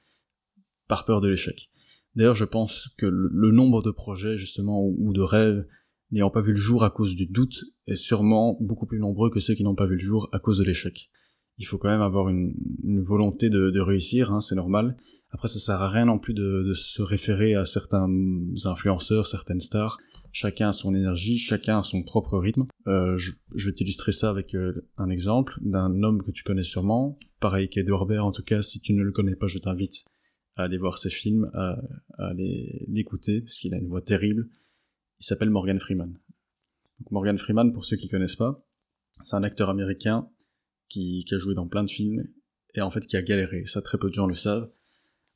par 0.88 1.04
peur 1.04 1.20
de 1.20 1.28
l'échec. 1.28 1.70
D'ailleurs, 2.16 2.34
je 2.34 2.44
pense 2.44 2.88
que 2.96 3.06
le, 3.06 3.50
nombre 3.52 3.82
de 3.82 3.90
projets 3.90 4.36
justement 4.36 4.84
ou, 4.84 5.12
de 5.12 5.20
rêves 5.20 5.66
n'ayant 6.10 6.30
pas 6.30 6.40
vu 6.40 6.52
le 6.52 6.58
jour 6.58 6.82
à 6.82 6.90
cause 6.90 7.14
du 7.14 7.26
doute 7.26 7.64
est 7.86 7.96
sûrement 7.96 8.56
beaucoup 8.60 8.86
plus 8.86 8.98
nombreux 8.98 9.30
que 9.30 9.40
ceux 9.40 9.54
qui 9.54 9.64
n'ont 9.64 9.74
pas 9.74 9.86
vu 9.86 9.94
le 9.94 10.00
jour 10.00 10.28
à 10.32 10.38
cause 10.38 10.58
de 10.58 10.64
l'échec. 10.64 11.10
Il 11.58 11.66
faut 11.66 11.78
quand 11.78 11.88
même 11.88 12.02
avoir 12.02 12.28
une, 12.28 12.54
volonté 13.02 13.48
de, 13.48 13.70
de 13.70 13.80
réussir, 13.80 14.32
hein, 14.32 14.40
c'est 14.40 14.54
normal, 14.54 14.96
après, 15.36 15.48
ça 15.48 15.58
sert 15.58 15.82
à 15.82 15.88
rien 15.90 16.06
non 16.06 16.18
plus 16.18 16.32
de, 16.32 16.72
se 16.72 17.02
référer 17.02 17.54
à 17.56 17.66
certains 17.66 18.08
influenceurs, 18.64 19.26
certaines 19.26 19.60
stars. 19.60 19.98
Chacun 20.32 20.70
a 20.70 20.72
son 20.72 20.94
énergie, 20.94 21.36
chacun 21.36 21.80
a 21.80 21.82
son 21.82 22.02
propre 22.02 22.38
rythme. 22.38 22.64
Euh, 22.86 23.18
je, 23.18 23.32
vais 23.54 23.72
t'illustrer 23.74 24.12
ça 24.12 24.30
avec 24.30 24.54
euh, 24.54 24.88
un 24.96 25.10
exemple 25.10 25.58
d'un 25.60 26.02
homme 26.02 26.22
que 26.22 26.30
tu 26.30 26.42
connais 26.42 26.62
sûrement. 26.62 27.18
Pareil 27.38 27.68
qu'Edward 27.68 28.08
Baird, 28.08 28.24
en 28.24 28.30
tout 28.30 28.42
cas, 28.42 28.62
si 28.62 28.80
tu 28.80 28.94
ne 28.94 29.02
le 29.02 29.12
connais 29.12 29.36
pas, 29.36 29.46
je 29.46 29.58
t'invite 29.58 30.06
à 30.56 30.62
aller 30.62 30.78
voir 30.78 30.96
ses 30.96 31.10
films, 31.10 31.50
à, 31.52 31.82
l'écouter, 32.88 33.42
parce 33.42 33.58
qu'il 33.58 33.74
a 33.74 33.76
une 33.76 33.88
voix 33.88 34.00
terrible. 34.00 34.48
Il 35.20 35.26
s'appelle 35.26 35.50
Morgan 35.50 35.78
Freeman. 35.78 36.16
Morgan 37.10 37.36
Freeman, 37.36 37.72
pour 37.72 37.84
ceux 37.84 37.98
qui 37.98 38.08
connaissent 38.08 38.36
pas, 38.36 38.66
c'est 39.22 39.36
un 39.36 39.42
acteur 39.42 39.68
américain 39.68 40.30
qui 40.88 41.26
a 41.30 41.36
joué 41.36 41.54
dans 41.54 41.68
plein 41.68 41.84
de 41.84 41.90
films 41.90 42.26
et 42.74 42.80
en 42.80 42.90
fait 42.90 43.06
qui 43.06 43.18
a 43.18 43.22
galéré. 43.22 43.66
Ça, 43.66 43.82
très 43.82 43.98
peu 43.98 44.08
de 44.08 44.14
gens 44.14 44.26
le 44.26 44.34
savent 44.34 44.70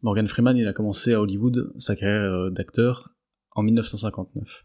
Morgan 0.03 0.27
Freeman, 0.27 0.57
il 0.57 0.67
a 0.67 0.73
commencé 0.73 1.13
à 1.13 1.21
Hollywood 1.21 1.75
sa 1.79 1.95
carrière 1.95 2.33
euh, 2.33 2.51
d'acteur 2.51 3.15
en 3.51 3.63
1959. 3.63 4.65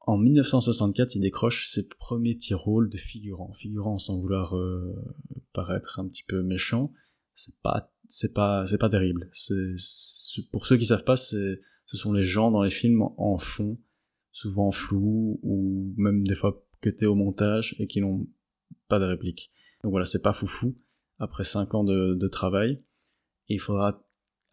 En 0.00 0.18
1964, 0.18 1.14
il 1.14 1.20
décroche 1.20 1.68
ses 1.68 1.86
premiers 1.88 2.34
petits 2.34 2.54
rôles 2.54 2.88
de 2.88 2.96
figurant. 2.96 3.52
Figurant 3.52 3.98
sans 3.98 4.20
vouloir 4.20 4.56
euh, 4.56 4.94
paraître 5.52 6.00
un 6.00 6.08
petit 6.08 6.24
peu 6.24 6.42
méchant, 6.42 6.92
c'est 7.34 7.56
pas, 7.62 7.92
c'est 8.08 8.32
pas, 8.32 8.66
c'est 8.66 8.78
pas 8.78 8.88
terrible. 8.88 9.30
Pour 10.52 10.66
ceux 10.66 10.76
qui 10.76 10.86
savent 10.86 11.04
pas, 11.04 11.16
c'est, 11.16 11.60
ce 11.84 11.96
sont 11.96 12.12
les 12.12 12.24
gens 12.24 12.50
dans 12.50 12.62
les 12.62 12.70
films 12.70 13.02
en 13.02 13.38
fond, 13.38 13.78
souvent 14.32 14.72
flou 14.72 15.38
ou 15.42 15.94
même 15.96 16.24
des 16.24 16.34
fois 16.34 16.64
cutés 16.80 17.06
au 17.06 17.14
montage 17.14 17.76
et 17.78 17.86
qui 17.86 18.00
n'ont 18.00 18.26
pas 18.88 18.98
de 18.98 19.04
réplique. 19.04 19.52
Donc 19.84 19.90
voilà, 19.92 20.06
c'est 20.06 20.22
pas 20.22 20.32
foufou. 20.32 20.76
Après 21.18 21.44
5 21.44 21.74
ans 21.74 21.84
de 21.84 22.28
travail, 22.28 22.84
il 23.48 23.60
faudra 23.60 24.05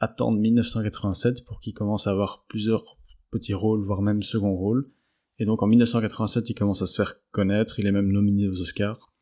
attendre 0.04 0.38
1987 0.38 1.46
pour 1.46 1.60
qu'il 1.62 1.74
commence 1.74 2.08
à 2.08 2.12
avoir 2.12 2.46
plusieurs 2.48 2.98
petits 3.32 3.54
rôles, 3.54 3.86
voire 3.86 4.02
même 4.02 4.22
second 4.22 4.54
rôle. 4.54 4.92
Et 5.40 5.46
donc 5.46 5.64
en 5.64 5.68
1987, 5.68 6.50
il 6.50 6.56
commence 6.56 6.82
à 6.82 6.88
se 6.88 6.96
faire 6.96 7.16
connaître, 7.32 7.80
il 7.80 7.88
est 7.88 7.92
même 7.92 8.12
nominé 8.12 8.50
aux 8.50 8.60
Oscars. 8.60 9.14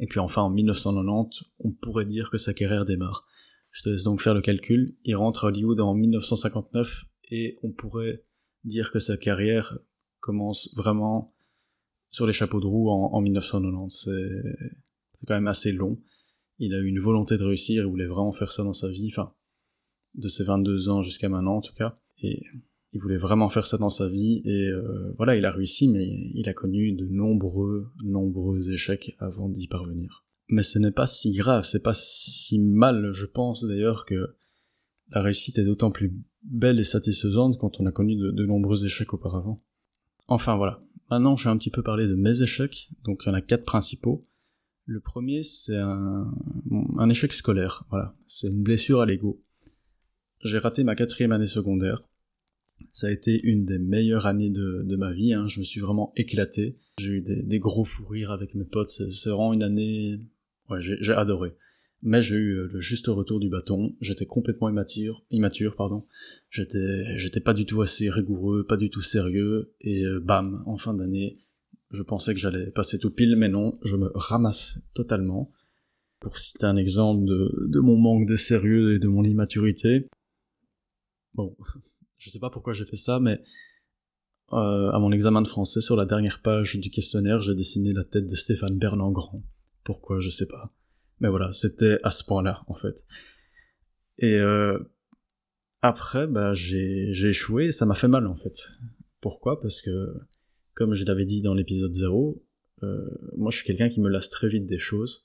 Et 0.00 0.06
puis 0.06 0.18
enfin 0.18 0.42
en 0.42 0.50
1990, 0.50 1.44
on 1.60 1.72
pourrait 1.72 2.06
dire 2.06 2.30
que 2.30 2.38
sa 2.38 2.54
carrière 2.54 2.86
démarre. 2.86 3.26
Je 3.70 3.82
te 3.82 3.90
laisse 3.90 4.02
donc 4.02 4.22
faire 4.22 4.34
le 4.34 4.40
calcul. 4.40 4.96
Il 5.04 5.14
rentre 5.14 5.44
à 5.44 5.48
Hollywood 5.48 5.78
en 5.80 5.94
1959 5.94 7.04
et 7.30 7.58
on 7.62 7.70
pourrait 7.70 8.22
dire 8.64 8.90
que 8.90 9.00
sa 9.00 9.18
carrière 9.18 9.78
commence 10.20 10.70
vraiment 10.74 11.34
sur 12.10 12.26
les 12.26 12.32
chapeaux 12.32 12.60
de 12.60 12.66
roue 12.66 12.88
en, 12.88 13.12
en 13.12 13.20
1990. 13.20 14.08
C'est 15.12 15.26
quand 15.26 15.34
même 15.34 15.48
assez 15.48 15.70
long. 15.70 16.00
Il 16.58 16.74
a 16.74 16.78
eu 16.78 16.86
une 16.86 17.00
volonté 17.00 17.36
de 17.36 17.44
réussir, 17.44 17.84
il 17.84 17.90
voulait 17.90 18.06
vraiment 18.06 18.32
faire 18.32 18.50
ça 18.50 18.64
dans 18.64 18.72
sa 18.72 18.88
vie. 18.88 19.10
Enfin, 19.12 19.34
de 20.14 20.28
ses 20.28 20.44
22 20.44 20.88
ans 20.88 21.02
jusqu'à 21.02 21.28
maintenant 21.28 21.56
en 21.56 21.60
tout 21.60 21.74
cas. 21.74 21.98
Et 22.22 22.42
il 22.92 23.00
voulait 23.00 23.16
vraiment 23.16 23.48
faire 23.48 23.66
ça 23.66 23.76
dans 23.76 23.90
sa 23.90 24.08
vie 24.08 24.40
et 24.44 24.68
euh, 24.68 25.14
voilà, 25.16 25.36
il 25.36 25.44
a 25.44 25.50
réussi, 25.50 25.88
mais 25.88 26.06
il 26.34 26.48
a 26.48 26.54
connu 26.54 26.92
de 26.92 27.06
nombreux, 27.06 27.92
nombreux 28.04 28.70
échecs 28.70 29.14
avant 29.18 29.48
d'y 29.48 29.68
parvenir. 29.68 30.24
Mais 30.48 30.62
ce 30.62 30.78
n'est 30.78 30.90
pas 30.90 31.06
si 31.06 31.32
grave, 31.32 31.66
c'est 31.70 31.82
pas 31.82 31.94
si 31.94 32.58
mal, 32.58 33.12
je 33.12 33.26
pense 33.26 33.64
d'ailleurs 33.64 34.06
que 34.06 34.36
la 35.10 35.22
réussite 35.22 35.58
est 35.58 35.64
d'autant 35.64 35.90
plus 35.90 36.18
belle 36.42 36.80
et 36.80 36.84
satisfaisante 36.84 37.58
quand 37.58 37.80
on 37.80 37.86
a 37.86 37.92
connu 37.92 38.16
de, 38.16 38.46
nombreux 38.46 38.86
échecs 38.86 39.12
auparavant. 39.12 39.62
Enfin 40.26 40.56
voilà, 40.56 40.80
maintenant 41.10 41.36
je 41.36 41.44
vais 41.44 41.50
un 41.50 41.58
petit 41.58 41.70
peu 41.70 41.82
parler 41.82 42.06
de 42.06 42.14
mes 42.14 42.40
échecs, 42.40 42.88
donc 43.04 43.22
il 43.24 43.28
y 43.28 43.30
en 43.30 43.34
a 43.34 43.42
quatre 43.42 43.64
principaux. 43.64 44.22
Le 44.86 45.00
premier 45.00 45.42
c'est 45.42 45.76
un, 45.76 46.32
un 46.96 47.10
échec 47.10 47.34
scolaire, 47.34 47.84
voilà, 47.90 48.14
c'est 48.24 48.48
une 48.48 48.62
blessure 48.62 49.02
à 49.02 49.06
l'ego 49.06 49.42
j'ai 50.42 50.58
raté 50.58 50.84
ma 50.84 50.94
quatrième 50.94 51.32
année 51.32 51.46
secondaire. 51.46 52.02
Ça 52.92 53.08
a 53.08 53.10
été 53.10 53.40
une 53.42 53.64
des 53.64 53.78
meilleures 53.78 54.26
années 54.26 54.50
de, 54.50 54.96
ma 54.96 55.12
vie, 55.12 55.32
hein. 55.32 55.48
je 55.48 55.60
me 55.60 55.64
suis 55.64 55.80
vraiment 55.80 56.12
éclaté. 56.16 56.76
J'ai 56.98 57.12
eu 57.12 57.20
des, 57.20 57.42
des, 57.42 57.58
gros 57.58 57.84
fous 57.84 58.06
rires 58.06 58.30
avec 58.30 58.54
mes 58.54 58.64
potes, 58.64 58.90
c'est 58.90 59.30
vraiment 59.30 59.52
une 59.52 59.62
année... 59.62 60.20
Ouais, 60.70 60.80
j'ai 60.80 61.12
adoré. 61.12 61.54
Mais 62.02 62.22
j'ai 62.22 62.36
eu 62.36 62.68
le 62.68 62.80
juste 62.80 63.08
retour 63.08 63.40
du 63.40 63.48
bâton, 63.48 63.96
j'étais 64.00 64.26
complètement 64.26 64.68
immature, 64.68 65.24
immature 65.30 65.74
pardon. 65.74 66.04
J'étais, 66.50 67.18
j'étais 67.18 67.40
pas 67.40 67.54
du 67.54 67.66
tout 67.66 67.82
assez 67.82 68.08
rigoureux, 68.08 68.64
pas 68.64 68.76
du 68.76 68.88
tout 68.88 69.02
sérieux, 69.02 69.72
et 69.80 70.04
euh, 70.04 70.20
bam, 70.20 70.62
en 70.66 70.76
fin 70.76 70.94
d'année, 70.94 71.36
je 71.90 72.02
pensais 72.02 72.34
que 72.34 72.40
j'allais 72.40 72.70
passer 72.70 72.98
tout 72.98 73.10
pile, 73.10 73.34
mais 73.36 73.48
non, 73.48 73.78
je 73.82 73.96
me 73.96 74.10
ramasse 74.14 74.78
totalement. 74.94 75.50
Pour 76.20 76.38
citer 76.38 76.66
un 76.66 76.76
exemple 76.76 77.24
de, 77.24 77.66
de 77.68 77.80
mon 77.80 77.96
manque 77.96 78.26
de 78.26 78.36
sérieux 78.36 78.94
et 78.94 78.98
de 78.98 79.08
mon 79.08 79.24
immaturité, 79.24 80.08
Bon, 81.34 81.56
je 82.18 82.30
sais 82.30 82.38
pas 82.38 82.50
pourquoi 82.50 82.72
j'ai 82.72 82.84
fait 82.84 82.96
ça, 82.96 83.20
mais 83.20 83.40
euh, 84.52 84.90
à 84.90 84.98
mon 84.98 85.12
examen 85.12 85.42
de 85.42 85.48
français, 85.48 85.80
sur 85.80 85.96
la 85.96 86.06
dernière 86.06 86.40
page 86.40 86.76
du 86.76 86.90
questionnaire, 86.90 87.42
j'ai 87.42 87.54
dessiné 87.54 87.92
la 87.92 88.04
tête 88.04 88.26
de 88.26 88.34
Stéphane 88.34 88.78
Bern 88.78 89.00
en 89.00 89.10
grand. 89.10 89.42
Pourquoi, 89.84 90.20
je 90.20 90.30
sais 90.30 90.46
pas. 90.46 90.68
Mais 91.20 91.28
voilà, 91.28 91.52
c'était 91.52 91.98
à 92.02 92.10
ce 92.10 92.24
point-là, 92.24 92.62
en 92.66 92.74
fait. 92.74 93.06
Et 94.18 94.38
euh, 94.38 94.78
après, 95.82 96.26
bah, 96.26 96.54
j'ai, 96.54 97.12
j'ai 97.12 97.28
échoué 97.28 97.66
et 97.66 97.72
ça 97.72 97.86
m'a 97.86 97.94
fait 97.94 98.08
mal, 98.08 98.26
en 98.26 98.34
fait. 98.34 98.68
Pourquoi? 99.20 99.60
Parce 99.60 99.80
que, 99.80 100.14
comme 100.74 100.94
je 100.94 101.04
l'avais 101.04 101.26
dit 101.26 101.42
dans 101.42 101.54
l'épisode 101.54 101.94
0, 101.94 102.42
euh, 102.82 103.10
moi 103.36 103.50
je 103.50 103.56
suis 103.56 103.66
quelqu'un 103.66 103.88
qui 103.88 104.00
me 104.00 104.08
lasse 104.08 104.30
très 104.30 104.48
vite 104.48 104.66
des 104.66 104.78
choses. 104.78 105.24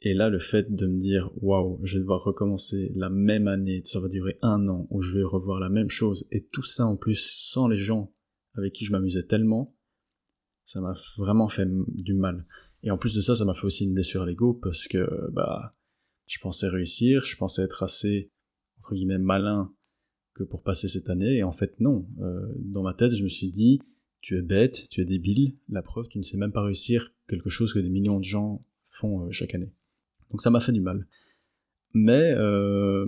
Et 0.00 0.14
là, 0.14 0.30
le 0.30 0.38
fait 0.38 0.72
de 0.72 0.86
me 0.86 0.98
dire, 0.98 1.30
waouh, 1.42 1.80
je 1.82 1.94
vais 1.94 2.00
devoir 2.00 2.22
recommencer 2.22 2.92
la 2.94 3.10
même 3.10 3.48
année, 3.48 3.82
ça 3.82 3.98
va 3.98 4.08
durer 4.08 4.38
un 4.42 4.68
an, 4.68 4.86
où 4.90 5.02
je 5.02 5.16
vais 5.16 5.24
revoir 5.24 5.58
la 5.58 5.68
même 5.68 5.90
chose, 5.90 6.28
et 6.30 6.46
tout 6.46 6.62
ça 6.62 6.86
en 6.86 6.96
plus 6.96 7.34
sans 7.36 7.66
les 7.66 7.76
gens 7.76 8.12
avec 8.54 8.72
qui 8.72 8.84
je 8.84 8.92
m'amusais 8.92 9.24
tellement, 9.24 9.74
ça 10.64 10.80
m'a 10.80 10.92
vraiment 11.16 11.48
fait 11.48 11.66
du 11.88 12.14
mal. 12.14 12.46
Et 12.82 12.90
en 12.90 12.98
plus 12.98 13.14
de 13.14 13.20
ça, 13.20 13.34
ça 13.34 13.44
m'a 13.44 13.54
fait 13.54 13.64
aussi 13.64 13.84
une 13.84 13.94
blessure 13.94 14.22
à 14.22 14.26
l'ego, 14.26 14.54
parce 14.54 14.86
que, 14.86 15.08
bah, 15.32 15.74
je 16.26 16.38
pensais 16.38 16.68
réussir, 16.68 17.24
je 17.24 17.36
pensais 17.36 17.62
être 17.62 17.82
assez, 17.82 18.30
entre 18.76 18.94
guillemets, 18.94 19.18
malin 19.18 19.72
que 20.34 20.44
pour 20.44 20.62
passer 20.62 20.86
cette 20.86 21.10
année, 21.10 21.38
et 21.38 21.42
en 21.42 21.52
fait, 21.52 21.80
non. 21.80 22.08
Euh, 22.20 22.52
dans 22.56 22.82
ma 22.82 22.94
tête, 22.94 23.14
je 23.16 23.24
me 23.24 23.28
suis 23.28 23.50
dit, 23.50 23.80
tu 24.20 24.36
es 24.36 24.42
bête, 24.42 24.88
tu 24.90 25.00
es 25.00 25.04
débile, 25.04 25.54
la 25.68 25.82
preuve, 25.82 26.06
tu 26.08 26.18
ne 26.18 26.22
sais 26.22 26.36
même 26.36 26.52
pas 26.52 26.62
réussir 26.62 27.12
quelque 27.28 27.50
chose 27.50 27.72
que 27.72 27.80
des 27.80 27.90
millions 27.90 28.18
de 28.18 28.24
gens 28.24 28.64
font 28.92 29.24
euh, 29.24 29.30
chaque 29.32 29.54
année. 29.54 29.72
Donc 30.30 30.40
ça 30.40 30.50
m'a 30.50 30.60
fait 30.60 30.72
du 30.72 30.80
mal. 30.80 31.06
Mais 31.94 32.32
euh, 32.36 33.06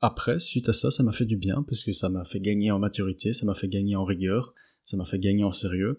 après, 0.00 0.38
suite 0.38 0.68
à 0.68 0.72
ça, 0.72 0.90
ça 0.90 1.02
m'a 1.02 1.12
fait 1.12 1.24
du 1.24 1.36
bien, 1.36 1.64
parce 1.66 1.84
que 1.84 1.92
ça 1.92 2.08
m'a 2.08 2.24
fait 2.24 2.40
gagner 2.40 2.70
en 2.70 2.78
maturité, 2.78 3.32
ça 3.32 3.46
m'a 3.46 3.54
fait 3.54 3.68
gagner 3.68 3.96
en 3.96 4.04
rigueur, 4.04 4.54
ça 4.82 4.96
m'a 4.96 5.04
fait 5.04 5.18
gagner 5.18 5.44
en 5.44 5.50
sérieux. 5.50 5.96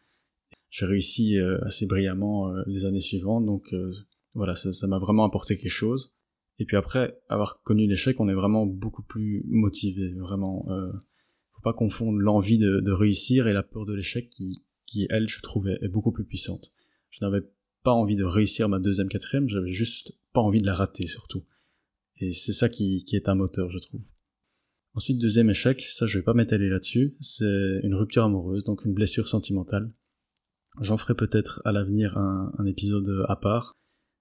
J'ai 0.69 0.85
réussi 0.85 1.37
euh, 1.37 1.59
assez 1.63 1.85
brillamment 1.85 2.49
euh, 2.49 2.63
les 2.67 2.85
années 2.85 2.99
suivantes, 2.99 3.45
donc 3.45 3.75
voilà, 4.33 4.55
ça 4.55 4.87
m'a 4.87 4.97
vraiment 4.97 5.25
apporté 5.25 5.57
quelque 5.57 5.69
chose. 5.71 6.15
Et 6.59 6.65
puis 6.65 6.77
après 6.77 7.19
avoir 7.29 7.61
connu 7.61 7.87
l'échec, 7.87 8.19
on 8.19 8.29
est 8.29 8.33
vraiment 8.33 8.65
beaucoup 8.65 9.03
plus 9.03 9.43
motivé, 9.47 10.13
vraiment. 10.13 10.65
faut 11.53 11.61
pas 11.61 11.73
confondre 11.73 12.17
l'envie 12.19 12.57
de, 12.57 12.79
de, 12.79 12.91
réussir 12.91 13.47
et 13.47 13.53
la 13.53 13.63
peur 13.63 13.85
de 13.85 13.93
l'échec 13.93 14.29
qui, 14.29 14.63
qui, 14.85 15.07
elle, 15.09 15.27
je 15.27 15.41
trouvais, 15.41 15.77
est 15.81 15.87
beaucoup 15.87 16.11
plus 16.11 16.25
puissante. 16.25 16.73
Je 17.09 17.23
n'avais 17.23 17.41
pas 17.83 17.91
envie 17.91 18.15
de 18.15 18.23
réussir 18.23 18.69
ma 18.69 18.79
deuxième, 18.79 19.09
quatrième, 19.09 19.47
j'avais 19.47 19.71
juste 19.71 20.13
pas 20.33 20.41
envie 20.41 20.59
de 20.59 20.65
la 20.65 20.73
rater 20.73 21.07
surtout. 21.07 21.43
Et 22.17 22.31
c'est 22.31 22.53
ça 22.53 22.69
qui, 22.69 23.03
qui 23.05 23.15
est 23.15 23.29
un 23.29 23.35
moteur, 23.35 23.69
je 23.69 23.79
trouve. 23.79 24.01
Ensuite, 24.95 25.17
deuxième 25.17 25.49
échec, 25.49 25.81
ça 25.81 26.05
je 26.05 26.19
vais 26.19 26.23
pas 26.23 26.35
m'étaler 26.35 26.69
là-dessus, 26.69 27.15
c'est 27.19 27.79
une 27.83 27.95
rupture 27.95 28.23
amoureuse, 28.23 28.63
donc 28.63 28.85
une 28.85 28.93
blessure 28.93 29.27
sentimentale. 29.27 29.91
J'en 30.81 30.97
ferai 30.97 31.15
peut-être 31.15 31.61
à 31.65 31.71
l'avenir 31.71 32.17
un, 32.17 32.51
un, 32.57 32.65
épisode 32.65 33.25
à 33.27 33.35
part, 33.35 33.73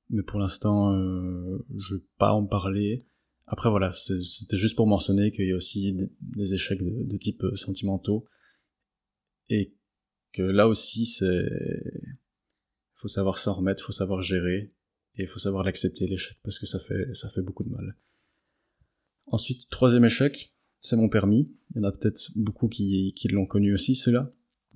mais 0.08 0.22
pour 0.22 0.40
l'instant, 0.40 0.94
euh, 0.94 1.58
je 1.76 1.96
vais 1.96 2.02
pas 2.18 2.32
en 2.32 2.46
parler. 2.46 3.00
Après 3.46 3.68
voilà, 3.68 3.92
c'était 3.92 4.56
juste 4.56 4.76
pour 4.76 4.86
mentionner 4.86 5.30
qu'il 5.30 5.46
y 5.46 5.52
a 5.52 5.56
aussi 5.56 5.94
des, 6.20 6.54
échecs 6.54 6.82
de, 6.82 7.04
de, 7.04 7.16
type 7.18 7.42
sentimentaux, 7.54 8.26
et 9.50 9.74
que 10.32 10.42
là 10.42 10.68
aussi 10.68 11.04
c'est... 11.04 11.44
faut 13.02 13.08
savoir 13.08 13.38
s'en 13.38 13.54
remettre, 13.54 13.84
faut 13.84 13.92
savoir 13.92 14.22
gérer, 14.22 14.70
et 15.16 15.24
il 15.24 15.26
faut 15.26 15.40
savoir 15.40 15.64
l'accepter 15.64 16.06
l'échec, 16.06 16.38
parce 16.44 16.58
que 16.60 16.66
ça 16.66 16.78
fait, 16.78 17.12
ça 17.14 17.28
fait 17.28 17.42
beaucoup 17.42 17.64
de 17.64 17.68
mal. 17.68 17.96
Ensuite, 19.26 19.68
troisième 19.68 20.04
échec, 20.04 20.54
c'est 20.78 20.94
mon 20.94 21.08
permis. 21.08 21.52
Il 21.74 21.78
y 21.78 21.80
en 21.80 21.88
a 21.88 21.92
peut-être 21.92 22.30
beaucoup 22.36 22.68
qui, 22.68 23.12
l'ont 23.30 23.46
connu 23.46 23.74
aussi, 23.74 23.96
cela. 23.96 24.32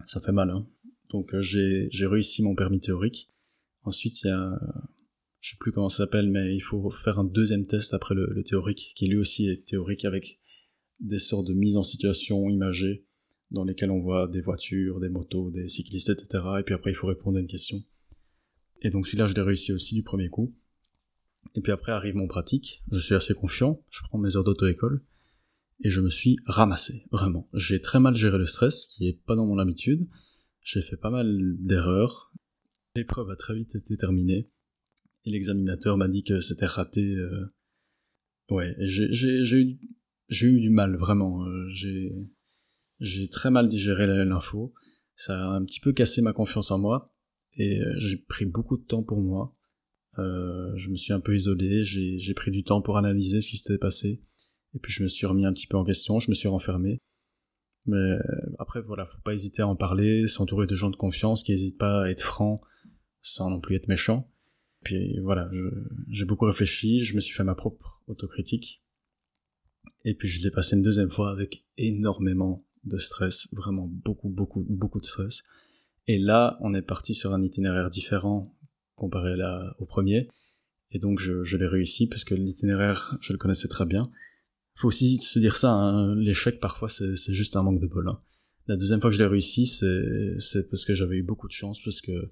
Ça 0.06 0.20
fait 0.20 0.32
mal, 0.32 0.50
hein. 0.50 0.66
Donc 1.10 1.34
euh, 1.34 1.40
j'ai, 1.40 1.88
j'ai 1.92 2.06
réussi 2.06 2.42
mon 2.42 2.56
permis 2.56 2.80
théorique. 2.80 3.30
Ensuite, 3.84 4.22
il 4.22 4.26
y 4.26 4.30
a, 4.30 4.58
je 5.40 5.50
sais 5.50 5.56
plus 5.60 5.70
comment 5.70 5.88
ça 5.88 5.98
s'appelle, 5.98 6.28
mais 6.28 6.54
il 6.54 6.60
faut 6.60 6.90
faire 6.90 7.20
un 7.20 7.24
deuxième 7.24 7.66
test 7.66 7.94
après 7.94 8.16
le, 8.16 8.26
le, 8.26 8.42
théorique, 8.42 8.92
qui 8.96 9.06
lui 9.06 9.18
aussi 9.18 9.48
est 9.48 9.64
théorique 9.64 10.04
avec 10.04 10.40
des 10.98 11.20
sortes 11.20 11.46
de 11.46 11.54
mises 11.54 11.76
en 11.76 11.84
situation 11.84 12.50
imagées, 12.50 13.06
dans 13.52 13.62
lesquelles 13.62 13.92
on 13.92 14.00
voit 14.00 14.26
des 14.26 14.40
voitures, 14.40 14.98
des 14.98 15.10
motos, 15.10 15.52
des 15.52 15.68
cyclistes, 15.68 16.08
etc. 16.08 16.42
Et 16.58 16.64
puis 16.64 16.74
après, 16.74 16.90
il 16.90 16.96
faut 16.96 17.06
répondre 17.06 17.38
à 17.38 17.40
une 17.40 17.46
question. 17.46 17.84
Et 18.82 18.90
donc 18.90 19.06
celui-là, 19.06 19.26
je 19.26 19.34
l'ai 19.34 19.42
réussi 19.42 19.72
aussi 19.72 19.94
du 19.94 20.02
premier 20.02 20.28
coup. 20.28 20.54
Et 21.54 21.60
puis 21.60 21.72
après 21.72 21.92
arrive 21.92 22.16
mon 22.16 22.26
pratique, 22.26 22.82
je 22.90 22.98
suis 22.98 23.14
assez 23.14 23.34
confiant, 23.34 23.82
je 23.90 24.02
prends 24.02 24.18
mes 24.18 24.36
heures 24.36 24.44
d'auto-école, 24.44 25.02
et 25.80 25.90
je 25.90 26.00
me 26.00 26.10
suis 26.10 26.38
ramassé, 26.46 27.04
vraiment. 27.10 27.48
J'ai 27.52 27.80
très 27.80 28.00
mal 28.00 28.14
géré 28.14 28.38
le 28.38 28.46
stress, 28.46 28.86
qui 28.86 29.08
est 29.08 29.20
pas 29.26 29.36
dans 29.36 29.46
mon 29.46 29.58
habitude. 29.58 30.08
J'ai 30.62 30.82
fait 30.82 30.96
pas 30.96 31.10
mal 31.10 31.56
d'erreurs. 31.58 32.32
L'épreuve 32.94 33.30
a 33.30 33.36
très 33.36 33.54
vite 33.54 33.74
été 33.74 33.96
terminée. 33.96 34.50
Et 35.24 35.30
l'examinateur 35.30 35.96
m'a 35.96 36.08
dit 36.08 36.24
que 36.24 36.40
c'était 36.40 36.66
raté. 36.66 37.14
Euh... 37.16 37.46
Ouais, 38.48 38.74
j'ai 38.80 39.60
eu, 39.60 40.60
du 40.60 40.70
mal, 40.70 40.96
vraiment. 40.96 41.44
Euh, 41.44 41.68
j'ai 43.00 43.28
très 43.28 43.50
mal 43.50 43.68
digéré 43.68 44.06
l'info. 44.24 44.72
Ça 45.14 45.50
a 45.50 45.54
un 45.54 45.64
petit 45.64 45.80
peu 45.80 45.92
cassé 45.92 46.22
ma 46.22 46.32
confiance 46.32 46.70
en 46.70 46.78
moi. 46.78 47.14
Et 47.56 47.80
euh, 47.80 47.92
j'ai 47.98 48.16
pris 48.16 48.44
beaucoup 48.44 48.76
de 48.76 48.84
temps 48.84 49.02
pour 49.02 49.20
moi. 49.20 49.54
Euh, 50.18 50.72
je 50.76 50.90
me 50.90 50.96
suis 50.96 51.12
un 51.12 51.20
peu 51.20 51.34
isolé, 51.34 51.84
j'ai 51.84 52.34
pris 52.34 52.50
du 52.50 52.64
temps 52.64 52.80
pour 52.80 52.96
analyser 52.96 53.40
ce 53.40 53.48
qui 53.48 53.58
s'était 53.58 53.78
passé. 53.78 54.22
Et 54.74 54.78
puis 54.78 54.92
je 54.92 55.02
me 55.02 55.08
suis 55.08 55.26
remis 55.26 55.46
un 55.46 55.52
petit 55.52 55.66
peu 55.66 55.76
en 55.76 55.84
question, 55.84 56.18
je 56.18 56.30
me 56.30 56.34
suis 56.34 56.48
renfermé. 56.48 56.98
Mais 57.86 57.96
euh, 57.96 58.18
après, 58.58 58.82
voilà, 58.82 59.06
faut 59.06 59.20
pas 59.22 59.34
hésiter 59.34 59.62
à 59.62 59.68
en 59.68 59.76
parler, 59.76 60.26
s'entourer 60.26 60.66
de 60.66 60.74
gens 60.74 60.90
de 60.90 60.96
confiance 60.96 61.42
qui 61.42 61.52
n'hésitent 61.52 61.78
pas 61.78 62.04
à 62.04 62.10
être 62.10 62.22
francs, 62.22 62.60
sans 63.22 63.50
non 63.50 63.60
plus 63.60 63.76
être 63.76 63.88
méchant. 63.88 64.30
Puis 64.82 65.18
voilà, 65.20 65.50
j'ai 66.08 66.24
beaucoup 66.24 66.44
réfléchi, 66.44 67.00
je 67.00 67.14
me 67.16 67.20
suis 67.20 67.34
fait 67.34 67.44
ma 67.44 67.54
propre 67.54 68.02
autocritique. 68.06 68.82
Et 70.04 70.14
puis 70.14 70.28
je 70.28 70.42
l'ai 70.42 70.50
passé 70.50 70.76
une 70.76 70.82
deuxième 70.82 71.10
fois 71.10 71.30
avec 71.30 71.64
énormément 71.76 72.64
de 72.84 72.98
stress, 72.98 73.48
vraiment 73.52 73.88
beaucoup, 73.88 74.28
beaucoup, 74.28 74.64
beaucoup 74.68 75.00
de 75.00 75.04
stress. 75.04 75.42
Et 76.08 76.18
là, 76.18 76.58
on 76.60 76.74
est 76.74 76.82
parti 76.82 77.14
sur 77.14 77.32
un 77.34 77.42
itinéraire 77.42 77.90
différent 77.90 78.54
comparé 78.94 79.34
au 79.78 79.86
premier. 79.86 80.28
Et 80.90 80.98
donc 80.98 81.18
je, 81.18 81.42
je 81.42 81.56
l'ai 81.56 81.66
réussi 81.66 82.06
parce 82.08 82.24
que 82.24 82.34
l'itinéraire, 82.34 83.16
je 83.20 83.32
le 83.32 83.38
connaissais 83.38 83.68
très 83.68 83.86
bien 83.86 84.10
faut 84.76 84.88
aussi 84.88 85.16
se 85.16 85.38
dire 85.38 85.56
ça, 85.56 85.70
hein, 85.70 86.14
l'échec 86.14 86.60
parfois 86.60 86.88
c'est 86.88 87.32
juste 87.32 87.56
un 87.56 87.62
manque 87.62 87.80
de 87.80 87.86
bol. 87.86 88.08
Hein. 88.08 88.20
La 88.66 88.76
deuxième 88.76 89.00
fois 89.00 89.10
que 89.10 89.16
je 89.16 89.22
l'ai 89.22 89.28
réussi, 89.28 89.66
c'est 89.66 90.68
parce 90.68 90.84
que 90.84 90.94
j'avais 90.94 91.16
eu 91.16 91.22
beaucoup 91.22 91.48
de 91.48 91.52
chance, 91.52 91.80
parce 91.82 92.00
que 92.00 92.30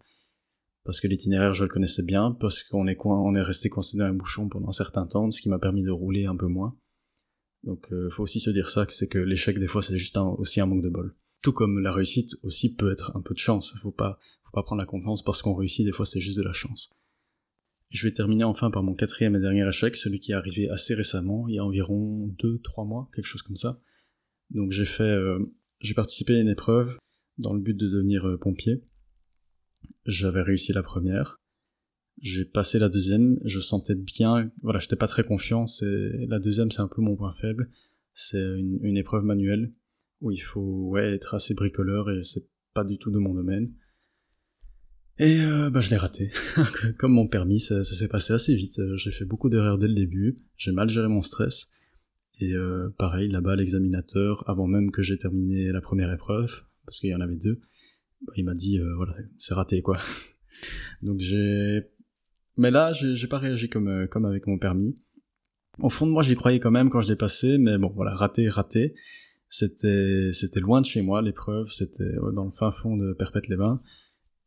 parce 0.85 1.00
que 1.00 1.09
l'itinéraire 1.09 1.54
je 1.54 1.64
le 1.64 1.71
connaissais 1.71 2.02
bien, 2.02 2.33
parce 2.33 2.62
qu'on 2.62 2.87
est 2.87 2.99
on 3.04 3.35
est 3.35 3.43
resté 3.43 3.71
coincé 3.71 3.97
dans 3.97 4.04
un 4.04 4.12
bouchon 4.12 4.49
pendant 4.49 4.69
un 4.69 4.73
certain 4.73 5.07
temps, 5.07 5.31
ce 5.31 5.40
qui 5.40 5.49
m'a 5.49 5.59
permis 5.59 5.83
de 5.83 5.90
rouler 5.90 6.26
un 6.26 6.37
peu 6.37 6.47
moins. 6.47 6.76
Donc 7.62 7.90
euh, 7.93 8.11
faut 8.11 8.25
aussi 8.25 8.40
se 8.40 8.50
dire 8.50 8.69
ça, 8.69 8.85
que 8.85 8.93
c'est 8.93 9.09
que 9.09 9.19
l'échec 9.19 9.59
des 9.59 9.66
fois 9.66 9.83
c'est 9.83 9.97
juste 9.97 10.19
aussi 10.19 10.61
un 10.61 10.66
manque 10.66 10.83
de 10.83 10.90
bol. 10.90 11.16
Tout 11.45 11.53
comme 11.53 11.79
la 11.79 11.93
réussite 11.93 12.37
aussi 12.43 12.75
peut 12.75 12.91
être 12.91 13.15
un 13.15 13.21
peu 13.21 13.35
de 13.35 13.39
chance. 13.39 13.75
Faut 13.77 13.93
pas 13.93 14.19
faut 14.45 14.51
pas 14.55 14.63
prendre 14.63 14.81
la 14.81 14.87
confiance 14.87 15.23
parce 15.23 15.43
qu'on 15.43 15.55
réussit, 15.55 15.85
des 15.85 15.93
fois 15.93 16.07
c'est 16.07 16.19
juste 16.19 16.39
de 16.39 16.43
la 16.43 16.55
chance. 16.55 16.89
Je 17.91 18.07
vais 18.07 18.15
terminer 18.15 18.45
enfin 18.45 18.71
par 18.71 18.83
mon 18.83 18.95
quatrième 18.95 19.37
et 19.37 19.41
dernier 19.41 19.69
échec, 19.69 19.95
celui 19.95 20.21
qui 20.21 20.33
est 20.33 20.35
arrivé 20.35 20.71
assez 20.71 20.95
récemment, 20.95 21.47
il 21.47 21.57
y 21.57 21.59
a 21.59 21.65
environ 21.65 22.35
2-3 22.43 22.89
mois, 22.89 23.11
quelque 23.15 23.27
chose 23.27 23.43
comme 23.43 23.57
ça. 23.57 23.79
Donc 24.49 24.73
j'ai 24.73 24.87
fait, 24.87 25.03
euh, 25.03 25.39
j'ai 25.81 25.93
participé 25.93 26.35
à 26.35 26.41
une 26.41 26.49
épreuve 26.49 26.97
dans 27.37 27.53
le 27.53 27.61
but 27.61 27.75
de 27.75 27.91
devenir 27.91 28.27
euh, 28.27 28.39
pompier. 28.39 28.83
J'avais 30.07 30.41
réussi 30.41 30.73
la 30.73 30.83
première. 30.83 31.43
J'ai 32.23 32.47
passé 32.47 32.79
la 32.79 32.89
deuxième, 32.89 33.39
je 33.45 33.61
sentais 33.61 33.97
bien, 33.97 34.51
voilà, 34.63 34.79
j'étais 34.79 34.97
pas 34.97 35.09
très 35.09 35.25
confiant, 35.25 35.67
c'est, 35.67 36.11
la 36.27 36.39
deuxième 36.39 36.71
c'est 36.71 36.81
un 36.81 36.89
peu 36.89 37.03
mon 37.03 37.17
point 37.17 37.35
faible. 37.35 37.69
C'est 38.15 38.41
une, 38.41 38.79
une 38.83 38.97
épreuve 38.97 39.25
manuelle 39.25 39.75
où 40.25 40.33
il 40.33 40.38
faut, 40.38 40.88
ouais, 40.90 41.14
être 41.14 41.35
assez 41.35 41.54
bricoleur 41.54 42.11
et 42.11 42.23
c'est 42.23 42.49
pas 42.75 42.85
du 42.85 42.99
tout 42.99 43.11
de 43.11 43.19
mon 43.19 43.35
domaine. 43.35 43.73
Et 45.19 45.40
euh, 45.40 45.71
bah, 45.71 45.81
je 45.81 45.90
l'ai 45.90 45.97
raté. 45.97 46.33
Comme 46.99 47.12
mon 47.12 47.28
permis, 47.28 47.61
ça, 47.61 47.85
s'est 47.85 48.09
passé 48.09 48.33
assez 48.33 48.54
vite. 48.54 48.81
J'ai 48.97 49.12
fait 49.12 49.25
beaucoup 49.25 49.49
d'erreurs 49.49 49.78
dès 49.78 49.87
le 49.87 49.95
début, 49.95 50.37
j'ai 50.57 50.73
mal 50.73 50.88
géré 50.88 51.07
mon 51.07 51.23
stress. 51.23 51.69
Et 52.40 52.52
euh, 52.52 52.93
pareil, 52.99 53.28
là-bas, 53.28 53.57
l'examinateur, 53.57 54.49
avant 54.49 54.66
même 54.66 54.90
que 54.90 55.02
j'ai 55.02 55.16
terminé 55.16 55.71
la 55.71 55.81
première 55.81 56.12
épreuve, 56.12 56.62
parce 56.85 56.99
qu'il 56.99 57.11
y 57.11 57.14
en 57.14 57.21
avait 57.21 57.37
deux, 57.37 57.61
bah, 58.26 58.33
il 58.37 58.45
m'a 58.45 58.54
dit, 58.54 58.78
euh, 58.78 58.95
voilà, 58.97 59.14
c'est 59.37 59.54
raté, 59.54 59.83
quoi. 59.83 59.99
Donc 61.02 61.21
j'ai... 61.21 61.83
Mais 62.57 62.71
là, 62.71 62.93
j'ai 62.93 63.26
pas 63.26 63.38
réagi 63.38 63.69
comme, 63.69 63.88
euh, 63.88 64.07
comme 64.07 64.25
avec 64.25 64.47
mon 64.47 64.59
permis. 64.59 64.95
Au 65.81 65.90
fond 65.90 66.07
de 66.07 66.12
moi, 66.12 66.23
j'y 66.23 66.37
croyais 66.37 66.61
quand 66.61 66.71
même 66.71 66.88
quand 66.88 67.00
je 67.00 67.09
l'ai 67.09 67.16
passé, 67.16 67.59
mais 67.59 67.78
bon, 67.78 67.93
voilà, 67.95 68.14
raté, 68.14 68.49
raté. 68.49 68.95
C'était, 69.49 70.31
c'était 70.33 70.61
loin 70.61 70.81
de 70.81 70.87
chez 70.87 71.03
moi, 71.03 71.23
l'épreuve, 71.23 71.71
c'était 71.71 72.13
dans 72.35 72.45
le 72.45 72.51
fin 72.51 72.71
fond 72.71 72.97
de 72.97 73.13
Perpète-les-Bains. 73.13 73.81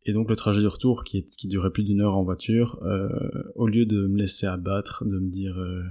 Et 0.07 0.13
donc 0.13 0.29
le 0.29 0.35
trajet 0.35 0.61
de 0.61 0.67
retour, 0.67 1.03
qui, 1.03 1.23
qui 1.23 1.47
durait 1.47 1.71
plus 1.71 1.83
d'une 1.83 2.01
heure 2.01 2.15
en 2.15 2.23
voiture, 2.23 2.79
euh, 2.83 3.09
au 3.55 3.67
lieu 3.67 3.85
de 3.85 4.07
me 4.07 4.17
laisser 4.17 4.45
abattre, 4.45 5.03
de 5.05 5.19
me 5.19 5.29
dire 5.29 5.57
euh, 5.59 5.83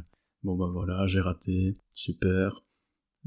bon 0.42 0.56
bah 0.56 0.70
voilà, 0.72 1.06
j'ai 1.06 1.20
raté, 1.20 1.74
super, 1.90 2.64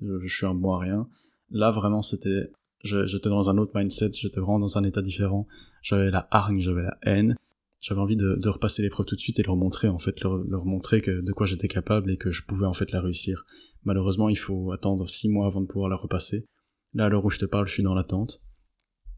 je, 0.01 0.27
suis 0.27 0.47
un 0.47 0.55
bon 0.55 0.73
à 0.73 0.79
rien, 0.79 1.07
là 1.51 1.69
vraiment 1.69 2.01
c'était, 2.01 2.51
j'étais 2.83 3.29
dans 3.29 3.51
un 3.51 3.59
autre 3.59 3.71
mindset, 3.75 4.13
j'étais 4.13 4.39
vraiment 4.39 4.59
dans 4.59 4.79
un 4.79 4.83
état 4.83 5.03
différent, 5.03 5.47
j'avais 5.83 6.09
la 6.09 6.27
hargne, 6.31 6.59
j'avais 6.59 6.83
la 6.83 6.97
haine, 7.03 7.35
j'avais 7.79 8.01
envie 8.01 8.17
de, 8.17 8.35
de 8.35 8.49
repasser 8.49 8.81
l'épreuve 8.81 9.05
tout 9.05 9.15
de 9.15 9.19
suite 9.21 9.39
et 9.39 9.43
leur 9.43 9.55
montrer 9.55 9.87
en 9.87 9.99
fait, 9.99 10.21
leur, 10.21 10.37
leur 10.37 10.65
montrer 10.65 11.01
que, 11.01 11.25
de 11.25 11.31
quoi 11.31 11.45
j'étais 11.45 11.67
capable 11.67 12.11
et 12.11 12.17
que 12.17 12.31
je 12.31 12.43
pouvais 12.43 12.65
en 12.65 12.73
fait 12.73 12.91
la 12.91 13.01
réussir. 13.01 13.45
Malheureusement, 13.83 14.29
il 14.29 14.37
faut 14.37 14.71
attendre 14.71 15.07
six 15.07 15.29
mois 15.29 15.47
avant 15.47 15.61
de 15.61 15.67
pouvoir 15.67 15.89
la 15.89 15.95
repasser. 15.95 16.45
Là, 16.93 17.05
à 17.05 17.09
l'heure 17.09 17.23
où 17.23 17.29
je 17.29 17.39
te 17.39 17.45
parle, 17.45 17.67
je 17.67 17.73
suis 17.73 17.83
dans 17.83 17.93
l'attente. 17.93 18.41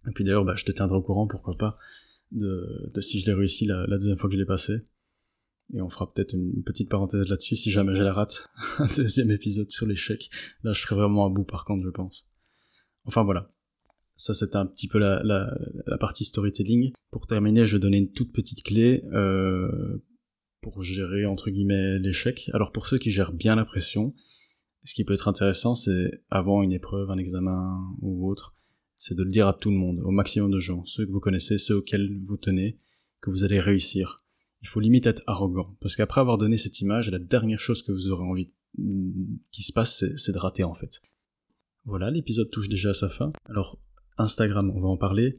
Et 0.08 0.12
puis 0.12 0.24
d'ailleurs, 0.24 0.46
bah, 0.46 0.56
je 0.56 0.66
te 0.66 0.72
tiendrai 0.72 0.98
au 0.98 1.02
courant, 1.02 1.28
pourquoi 1.28 1.56
pas, 1.58 1.76
de, 2.32 2.90
si 3.02 3.20
je 3.20 3.26
l'ai 3.26 3.34
réussi 3.34 3.66
la, 3.66 3.86
la, 3.88 3.98
deuxième 3.98 4.18
fois 4.18 4.30
que 4.30 4.36
je 4.36 4.40
l'ai 4.40 4.46
passé. 4.46 4.74
Et 5.74 5.82
on 5.82 5.90
fera 5.90 6.12
peut-être 6.12 6.34
une 6.34 6.64
petite 6.64 6.90
parenthèse 6.90 7.28
là-dessus 7.30 7.56
si 7.56 7.72
jamais 7.72 7.96
j'ai 7.96 8.04
la 8.04 8.14
rate. 8.14 8.48
Un 8.80 8.88
deuxième 8.96 9.32
épisode 9.32 9.72
sur 9.72 9.86
l'échec. 9.86 10.30
Là, 10.64 10.74
je 10.74 10.82
serai 10.82 10.96
vraiment 10.96 11.26
à 11.26 11.30
bout 11.30 11.46
par 11.46 11.66
contre, 11.66 11.84
je 11.84 11.90
pense. 11.90 12.30
Enfin 13.06 13.24
voilà. 13.24 13.48
Ça, 14.22 14.36
c'était 14.36 14.58
un 14.58 14.68
petit 14.68 14.88
peu 14.88 15.00
la, 15.00 15.52
partie 16.00 16.26
storytelling. 16.26 16.92
Pour 17.10 17.26
terminer, 17.26 17.66
je 17.66 17.78
vais 17.78 17.80
donner 17.80 17.98
une 17.98 18.12
toute 18.12 18.32
petite 18.32 18.62
clé 18.62 19.04
euh, 19.14 19.98
pour 20.62 20.84
gérer, 20.84 21.26
entre 21.26 21.50
guillemets, 21.50 21.98
l'échec. 21.98 22.52
Alors 22.54 22.72
pour 22.72 22.86
ceux 22.86 23.00
qui 23.00 23.10
gèrent 23.10 23.34
bien 23.34 23.56
la 23.56 23.66
pression, 23.66 24.14
ce 24.84 24.94
qui 24.94 25.06
peut 25.06 25.16
être 25.16 25.28
intéressant, 25.28 25.74
c'est 25.74 26.24
avant 26.30 26.62
une 26.62 26.72
épreuve, 26.72 27.10
un 27.10 27.18
examen 27.18 27.80
ou 28.00 28.30
autre, 28.30 28.54
c'est 28.96 29.16
de 29.16 29.24
le 29.24 29.32
dire 29.32 29.48
à 29.48 29.54
tout 29.54 29.72
le 29.72 29.78
monde, 29.78 30.00
au 30.04 30.12
maximum 30.12 30.52
de 30.52 30.60
gens, 30.60 30.86
ceux 30.86 31.08
que 31.08 31.12
vous 31.12 31.20
connaissez, 31.20 31.58
ceux 31.58 31.78
auxquels 31.78 32.22
vous 32.24 32.38
tenez, 32.38 32.78
que 33.22 33.32
vous 33.32 33.44
allez 33.44 33.60
réussir. 33.60 34.22
Il 34.62 34.68
faut 34.68 34.82
limite 34.82 35.08
être 35.08 35.24
arrogant, 35.26 35.76
parce 35.82 35.96
qu'après 35.96 36.22
avoir 36.22 36.38
donné 36.38 36.58
cette 36.58 36.80
image, 36.80 37.10
la 37.10 37.18
dernière 37.18 37.60
chose 37.60 37.82
que 37.82 37.92
vous 37.92 38.10
aurez 38.10 38.24
envie 38.24 38.54
qui 39.50 39.64
se 39.64 39.74
passe, 39.74 40.06
c'est 40.16 40.32
de 40.32 40.38
rater 40.38 40.64
en 40.64 40.76
fait. 40.76 41.02
Voilà, 41.86 42.12
l'épisode 42.12 42.52
touche 42.52 42.70
déjà 42.70 42.92
à 42.92 42.94
sa 42.94 43.10
fin. 43.10 43.32
Alors, 43.46 43.80
Instagram, 44.22 44.72
on 44.76 44.80
va 44.80 44.88
en 44.88 44.98
parler. 44.98 45.34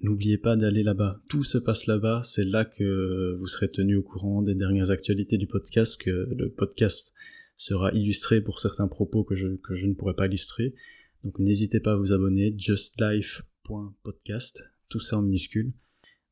N'oubliez 0.00 0.38
pas 0.38 0.56
d'aller 0.56 0.82
là-bas. 0.82 1.20
Tout 1.28 1.44
se 1.44 1.58
passe 1.58 1.86
là-bas. 1.86 2.22
C'est 2.24 2.44
là 2.44 2.64
que 2.64 3.36
vous 3.38 3.46
serez 3.46 3.68
tenu 3.68 3.96
au 3.96 4.02
courant 4.02 4.42
des 4.42 4.54
dernières 4.54 4.90
actualités 4.90 5.38
du 5.38 5.46
podcast, 5.46 6.00
que 6.00 6.10
le 6.10 6.50
podcast 6.50 7.14
sera 7.56 7.92
illustré 7.92 8.40
pour 8.40 8.60
certains 8.60 8.88
propos 8.88 9.24
que 9.24 9.34
je, 9.34 9.48
que 9.56 9.74
je 9.74 9.86
ne 9.86 9.94
pourrais 9.94 10.14
pas 10.14 10.26
illustrer. 10.26 10.74
Donc 11.22 11.38
n'hésitez 11.38 11.80
pas 11.80 11.92
à 11.92 11.96
vous 11.96 12.12
abonner, 12.12 12.54
justlife.podcast, 12.58 14.70
tout 14.88 15.00
ça 15.00 15.18
en 15.18 15.22
minuscule. 15.22 15.72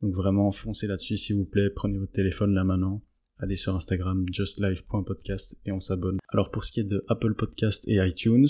Donc 0.03 0.15
vraiment, 0.15 0.51
foncez 0.51 0.87
là-dessus 0.87 1.17
s'il 1.17 1.37
vous 1.37 1.45
plaît, 1.45 1.71
prenez 1.71 1.99
votre 1.99 2.13
téléphone 2.13 2.55
là 2.55 2.65
maintenant, 2.65 3.03
allez 3.41 3.57
sur 3.57 3.75
Instagram 3.75 4.27
justlife.podcast 4.31 5.59
et 5.65 5.73
on 5.73 5.81
s'abonne. 5.81 6.19
Alors 6.29 6.51
pour 6.51 6.65
ce 6.65 6.73
qui 6.73 6.81
est 6.81 6.85
de 6.85 7.05
Apple 7.09 7.35
Podcast 7.35 7.85
et 7.89 7.97
iTunes, 8.07 8.47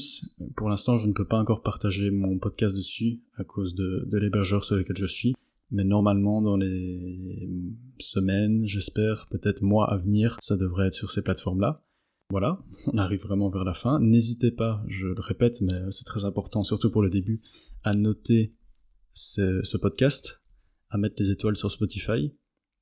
pour 0.56 0.68
l'instant 0.68 0.96
je 0.96 1.06
ne 1.06 1.12
peux 1.12 1.26
pas 1.26 1.38
encore 1.38 1.62
partager 1.62 2.10
mon 2.10 2.38
podcast 2.38 2.76
dessus 2.76 3.20
à 3.36 3.44
cause 3.44 3.74
de, 3.74 4.06
l'hébergeur 4.12 4.64
sur 4.64 4.76
lequel 4.76 4.96
je 4.96 5.06
suis. 5.06 5.34
Mais 5.70 5.84
normalement 5.84 6.42
dans 6.42 6.56
les 6.56 7.48
semaines, 8.00 8.66
j'espère, 8.66 9.28
peut-être 9.30 9.62
mois 9.62 9.88
à 9.90 9.96
venir, 9.96 10.36
ça 10.40 10.56
devrait 10.56 10.88
être 10.88 10.92
sur 10.92 11.10
ces 11.10 11.22
plateformes-là. 11.22 11.84
Voilà, 12.30 12.60
on 12.92 12.98
arrive 12.98 13.22
vraiment 13.22 13.50
vers 13.50 13.64
la 13.64 13.74
fin. 13.74 14.00
N'hésitez 14.00 14.50
pas, 14.50 14.84
je 14.88 15.08
le 15.08 15.20
répète, 15.20 15.60
mais 15.60 15.74
c'est 15.90 16.04
très 16.04 16.24
important, 16.24 16.64
surtout 16.64 16.90
pour 16.90 17.02
le 17.02 17.10
début, 17.10 17.40
à 17.82 17.94
noter 17.94 18.54
ce, 19.12 19.62
ce 19.62 19.76
podcast, 19.76 20.40
à 20.90 20.98
mettre 20.98 21.16
des 21.16 21.30
étoiles 21.30 21.56
sur 21.56 21.70
Spotify, 21.70 22.32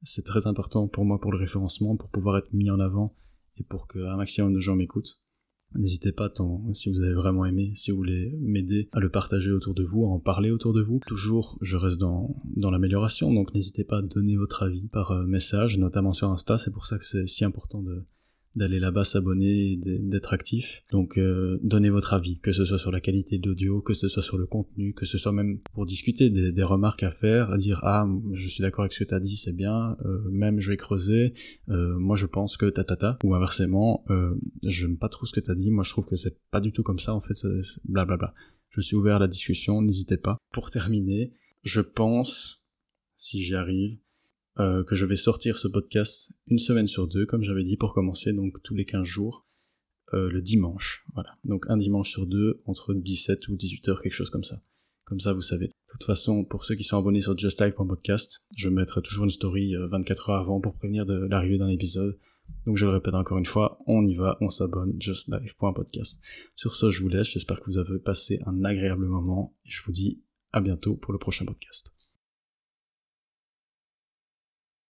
c'est 0.02 0.25
très 0.25 0.47
important 0.47 0.88
pour 0.88 1.05
moi 1.05 1.21
pour 1.21 1.33
le 1.33 1.38
référencement, 1.38 1.97
pour 1.97 2.11
pouvoir 2.11 2.38
être 2.38 2.52
mis 2.52 2.71
en 2.71 2.81
avant 2.81 3.14
et 3.57 3.64
pour 3.64 3.88
qu'un 3.88 4.17
maximum 4.17 4.52
de 4.52 4.61
gens 4.61 4.76
m'écoutent. 4.76 5.19
N'hésitez 5.75 6.12
pas, 6.12 6.31
tant, 6.31 6.73
si 6.73 6.88
vous 6.88 7.02
avez 7.02 7.12
vraiment 7.12 7.45
aimé, 7.45 7.73
si 7.75 7.90
vous 7.90 7.99
voulez 7.99 8.35
m'aider 8.40 8.88
à 8.93 9.00
le 9.00 9.11
partager 9.11 9.50
autour 9.50 9.75
de 9.75 9.85
vous, 9.85 10.05
à 10.05 10.09
en 10.09 10.19
parler 10.19 10.50
autour 10.50 10.73
de 10.73 10.83
vous. 10.83 11.00
Toujours, 11.07 11.59
je 11.61 11.76
reste 11.76 11.99
dans, 11.99 12.35
dans 12.57 12.71
l'amélioration, 12.71 13.35
donc 13.35 13.52
n'hésitez 13.55 13.85
pas 13.85 13.99
à 13.99 14.02
donner 14.02 14.37
votre 14.37 14.62
avis 14.62 14.88
par 14.88 15.11
euh, 15.11 15.26
message, 15.26 15.76
notamment 15.76 16.14
sur 16.14 16.31
Insta. 16.31 16.57
C'est 16.57 16.71
pour 16.71 16.87
ça 16.87 16.97
que 16.97 17.05
c'est 17.05 17.26
si 17.26 17.45
important 17.45 17.83
de, 17.83 18.02
d'aller 18.58 18.78
là-bas 18.78 19.04
s'abonner 19.04 19.76
d'être 19.76 20.32
actif. 20.32 20.82
Donc 20.90 21.16
euh, 21.16 21.58
donnez 21.62 21.90
votre 21.90 22.12
avis, 22.12 22.38
que 22.40 22.52
ce 22.52 22.64
soit 22.64 22.78
sur 22.78 22.90
la 22.90 23.00
qualité 23.00 23.38
de 23.38 23.48
l'audio, 23.48 23.80
que 23.80 23.94
ce 23.94 24.08
soit 24.08 24.22
sur 24.22 24.36
le 24.36 24.46
contenu, 24.46 24.92
que 24.92 25.06
ce 25.06 25.16
soit 25.16 25.32
même 25.32 25.58
pour 25.72 25.86
discuter 25.86 26.30
des, 26.30 26.62
remarques 26.62 27.02
à 27.02 27.10
faire, 27.10 27.50
à 27.50 27.56
dire 27.56 27.80
ah 27.84 28.06
je 28.32 28.48
suis 28.48 28.62
d'accord 28.62 28.82
avec 28.82 28.92
ce 28.92 29.04
que 29.04 29.08
tu 29.08 29.14
as 29.14 29.20
dit, 29.20 29.36
c'est 29.36 29.54
bien, 29.54 29.96
euh, 30.04 30.28
même 30.30 30.60
je 30.60 30.70
vais 30.70 30.76
creuser, 30.76 31.32
euh, 31.70 31.96
moi 31.98 32.16
je 32.16 32.26
pense 32.26 32.56
que 32.56 32.66
ta 32.66 32.84
ta 32.84 32.96
ta, 32.96 33.16
ou 33.24 33.34
inversement, 33.34 34.04
euh, 34.10 34.34
j'aime 34.64 34.98
pas 34.98 35.08
trop 35.08 35.24
ce 35.24 35.32
que 35.32 35.40
tu 35.40 35.50
as 35.50 35.54
dit, 35.54 35.70
moi 35.70 35.84
je 35.84 35.90
trouve 35.90 36.04
que 36.04 36.16
c'est 36.16 36.36
pas 36.50 36.60
du 36.60 36.72
tout 36.72 36.82
comme 36.82 36.98
ça 36.98 37.14
en 37.14 37.20
fait, 37.20 37.34
blablabla. 37.84 38.16
Bla 38.16 38.16
bla. 38.16 38.32
Je 38.70 38.80
suis 38.82 38.96
ouvert 38.96 39.16
à 39.16 39.18
la 39.18 39.28
discussion, 39.28 39.80
n'hésitez 39.80 40.18
pas. 40.18 40.36
Pour 40.52 40.70
terminer, 40.70 41.30
je 41.62 41.80
pense, 41.80 42.66
si 43.16 43.42
j'y 43.42 43.54
arrive, 43.54 43.98
euh, 44.60 44.82
que 44.84 44.96
je 44.96 45.06
vais 45.06 45.16
sortir 45.16 45.56
ce 45.58 45.68
podcast 45.68 46.32
une 46.48 46.58
semaine 46.58 46.86
sur 46.86 47.06
deux, 47.06 47.26
comme 47.26 47.42
j'avais 47.42 47.64
dit 47.64 47.76
pour 47.76 47.94
commencer, 47.94 48.32
donc 48.32 48.62
tous 48.62 48.74
les 48.74 48.84
15 48.84 49.04
jours, 49.04 49.46
euh, 50.14 50.30
le 50.30 50.42
dimanche. 50.42 51.04
Voilà. 51.14 51.36
Donc 51.44 51.66
un 51.68 51.76
dimanche 51.76 52.10
sur 52.10 52.26
deux, 52.26 52.62
entre 52.66 52.94
17 52.94 53.48
ou 53.48 53.56
18 53.56 53.88
heures, 53.88 54.02
quelque 54.02 54.14
chose 54.14 54.30
comme 54.30 54.44
ça. 54.44 54.60
Comme 55.04 55.20
ça, 55.20 55.32
vous 55.32 55.42
savez. 55.42 55.68
De 55.68 55.92
toute 55.92 56.04
façon, 56.04 56.44
pour 56.44 56.64
ceux 56.64 56.74
qui 56.74 56.84
sont 56.84 56.98
abonnés 56.98 57.20
sur 57.20 57.36
justlife.podcast, 57.38 58.44
je 58.56 58.68
mettrai 58.68 59.00
toujours 59.00 59.24
une 59.24 59.30
story 59.30 59.74
24 59.90 60.30
euh, 60.30 60.32
heures 60.32 60.40
avant 60.40 60.60
pour 60.60 60.74
prévenir 60.74 61.06
de 61.06 61.14
l'arrivée 61.14 61.58
d'un 61.58 61.68
épisode. 61.68 62.18
Donc 62.66 62.76
je 62.76 62.84
le 62.84 62.92
répète 62.92 63.14
encore 63.14 63.38
une 63.38 63.46
fois, 63.46 63.78
on 63.86 64.04
y 64.04 64.14
va, 64.14 64.36
on 64.40 64.48
s'abonne, 64.48 64.94
justlife.podcast. 65.00 66.20
Sur 66.54 66.74
ce, 66.74 66.90
je 66.90 67.02
vous 67.02 67.08
laisse, 67.08 67.30
j'espère 67.30 67.60
que 67.60 67.70
vous 67.70 67.78
avez 67.78 67.98
passé 67.98 68.40
un 68.46 68.64
agréable 68.64 69.06
moment, 69.06 69.54
et 69.64 69.70
je 69.70 69.82
vous 69.82 69.92
dis 69.92 70.22
à 70.52 70.60
bientôt 70.60 70.96
pour 70.96 71.12
le 71.12 71.18
prochain 71.18 71.44
podcast. 71.44 71.98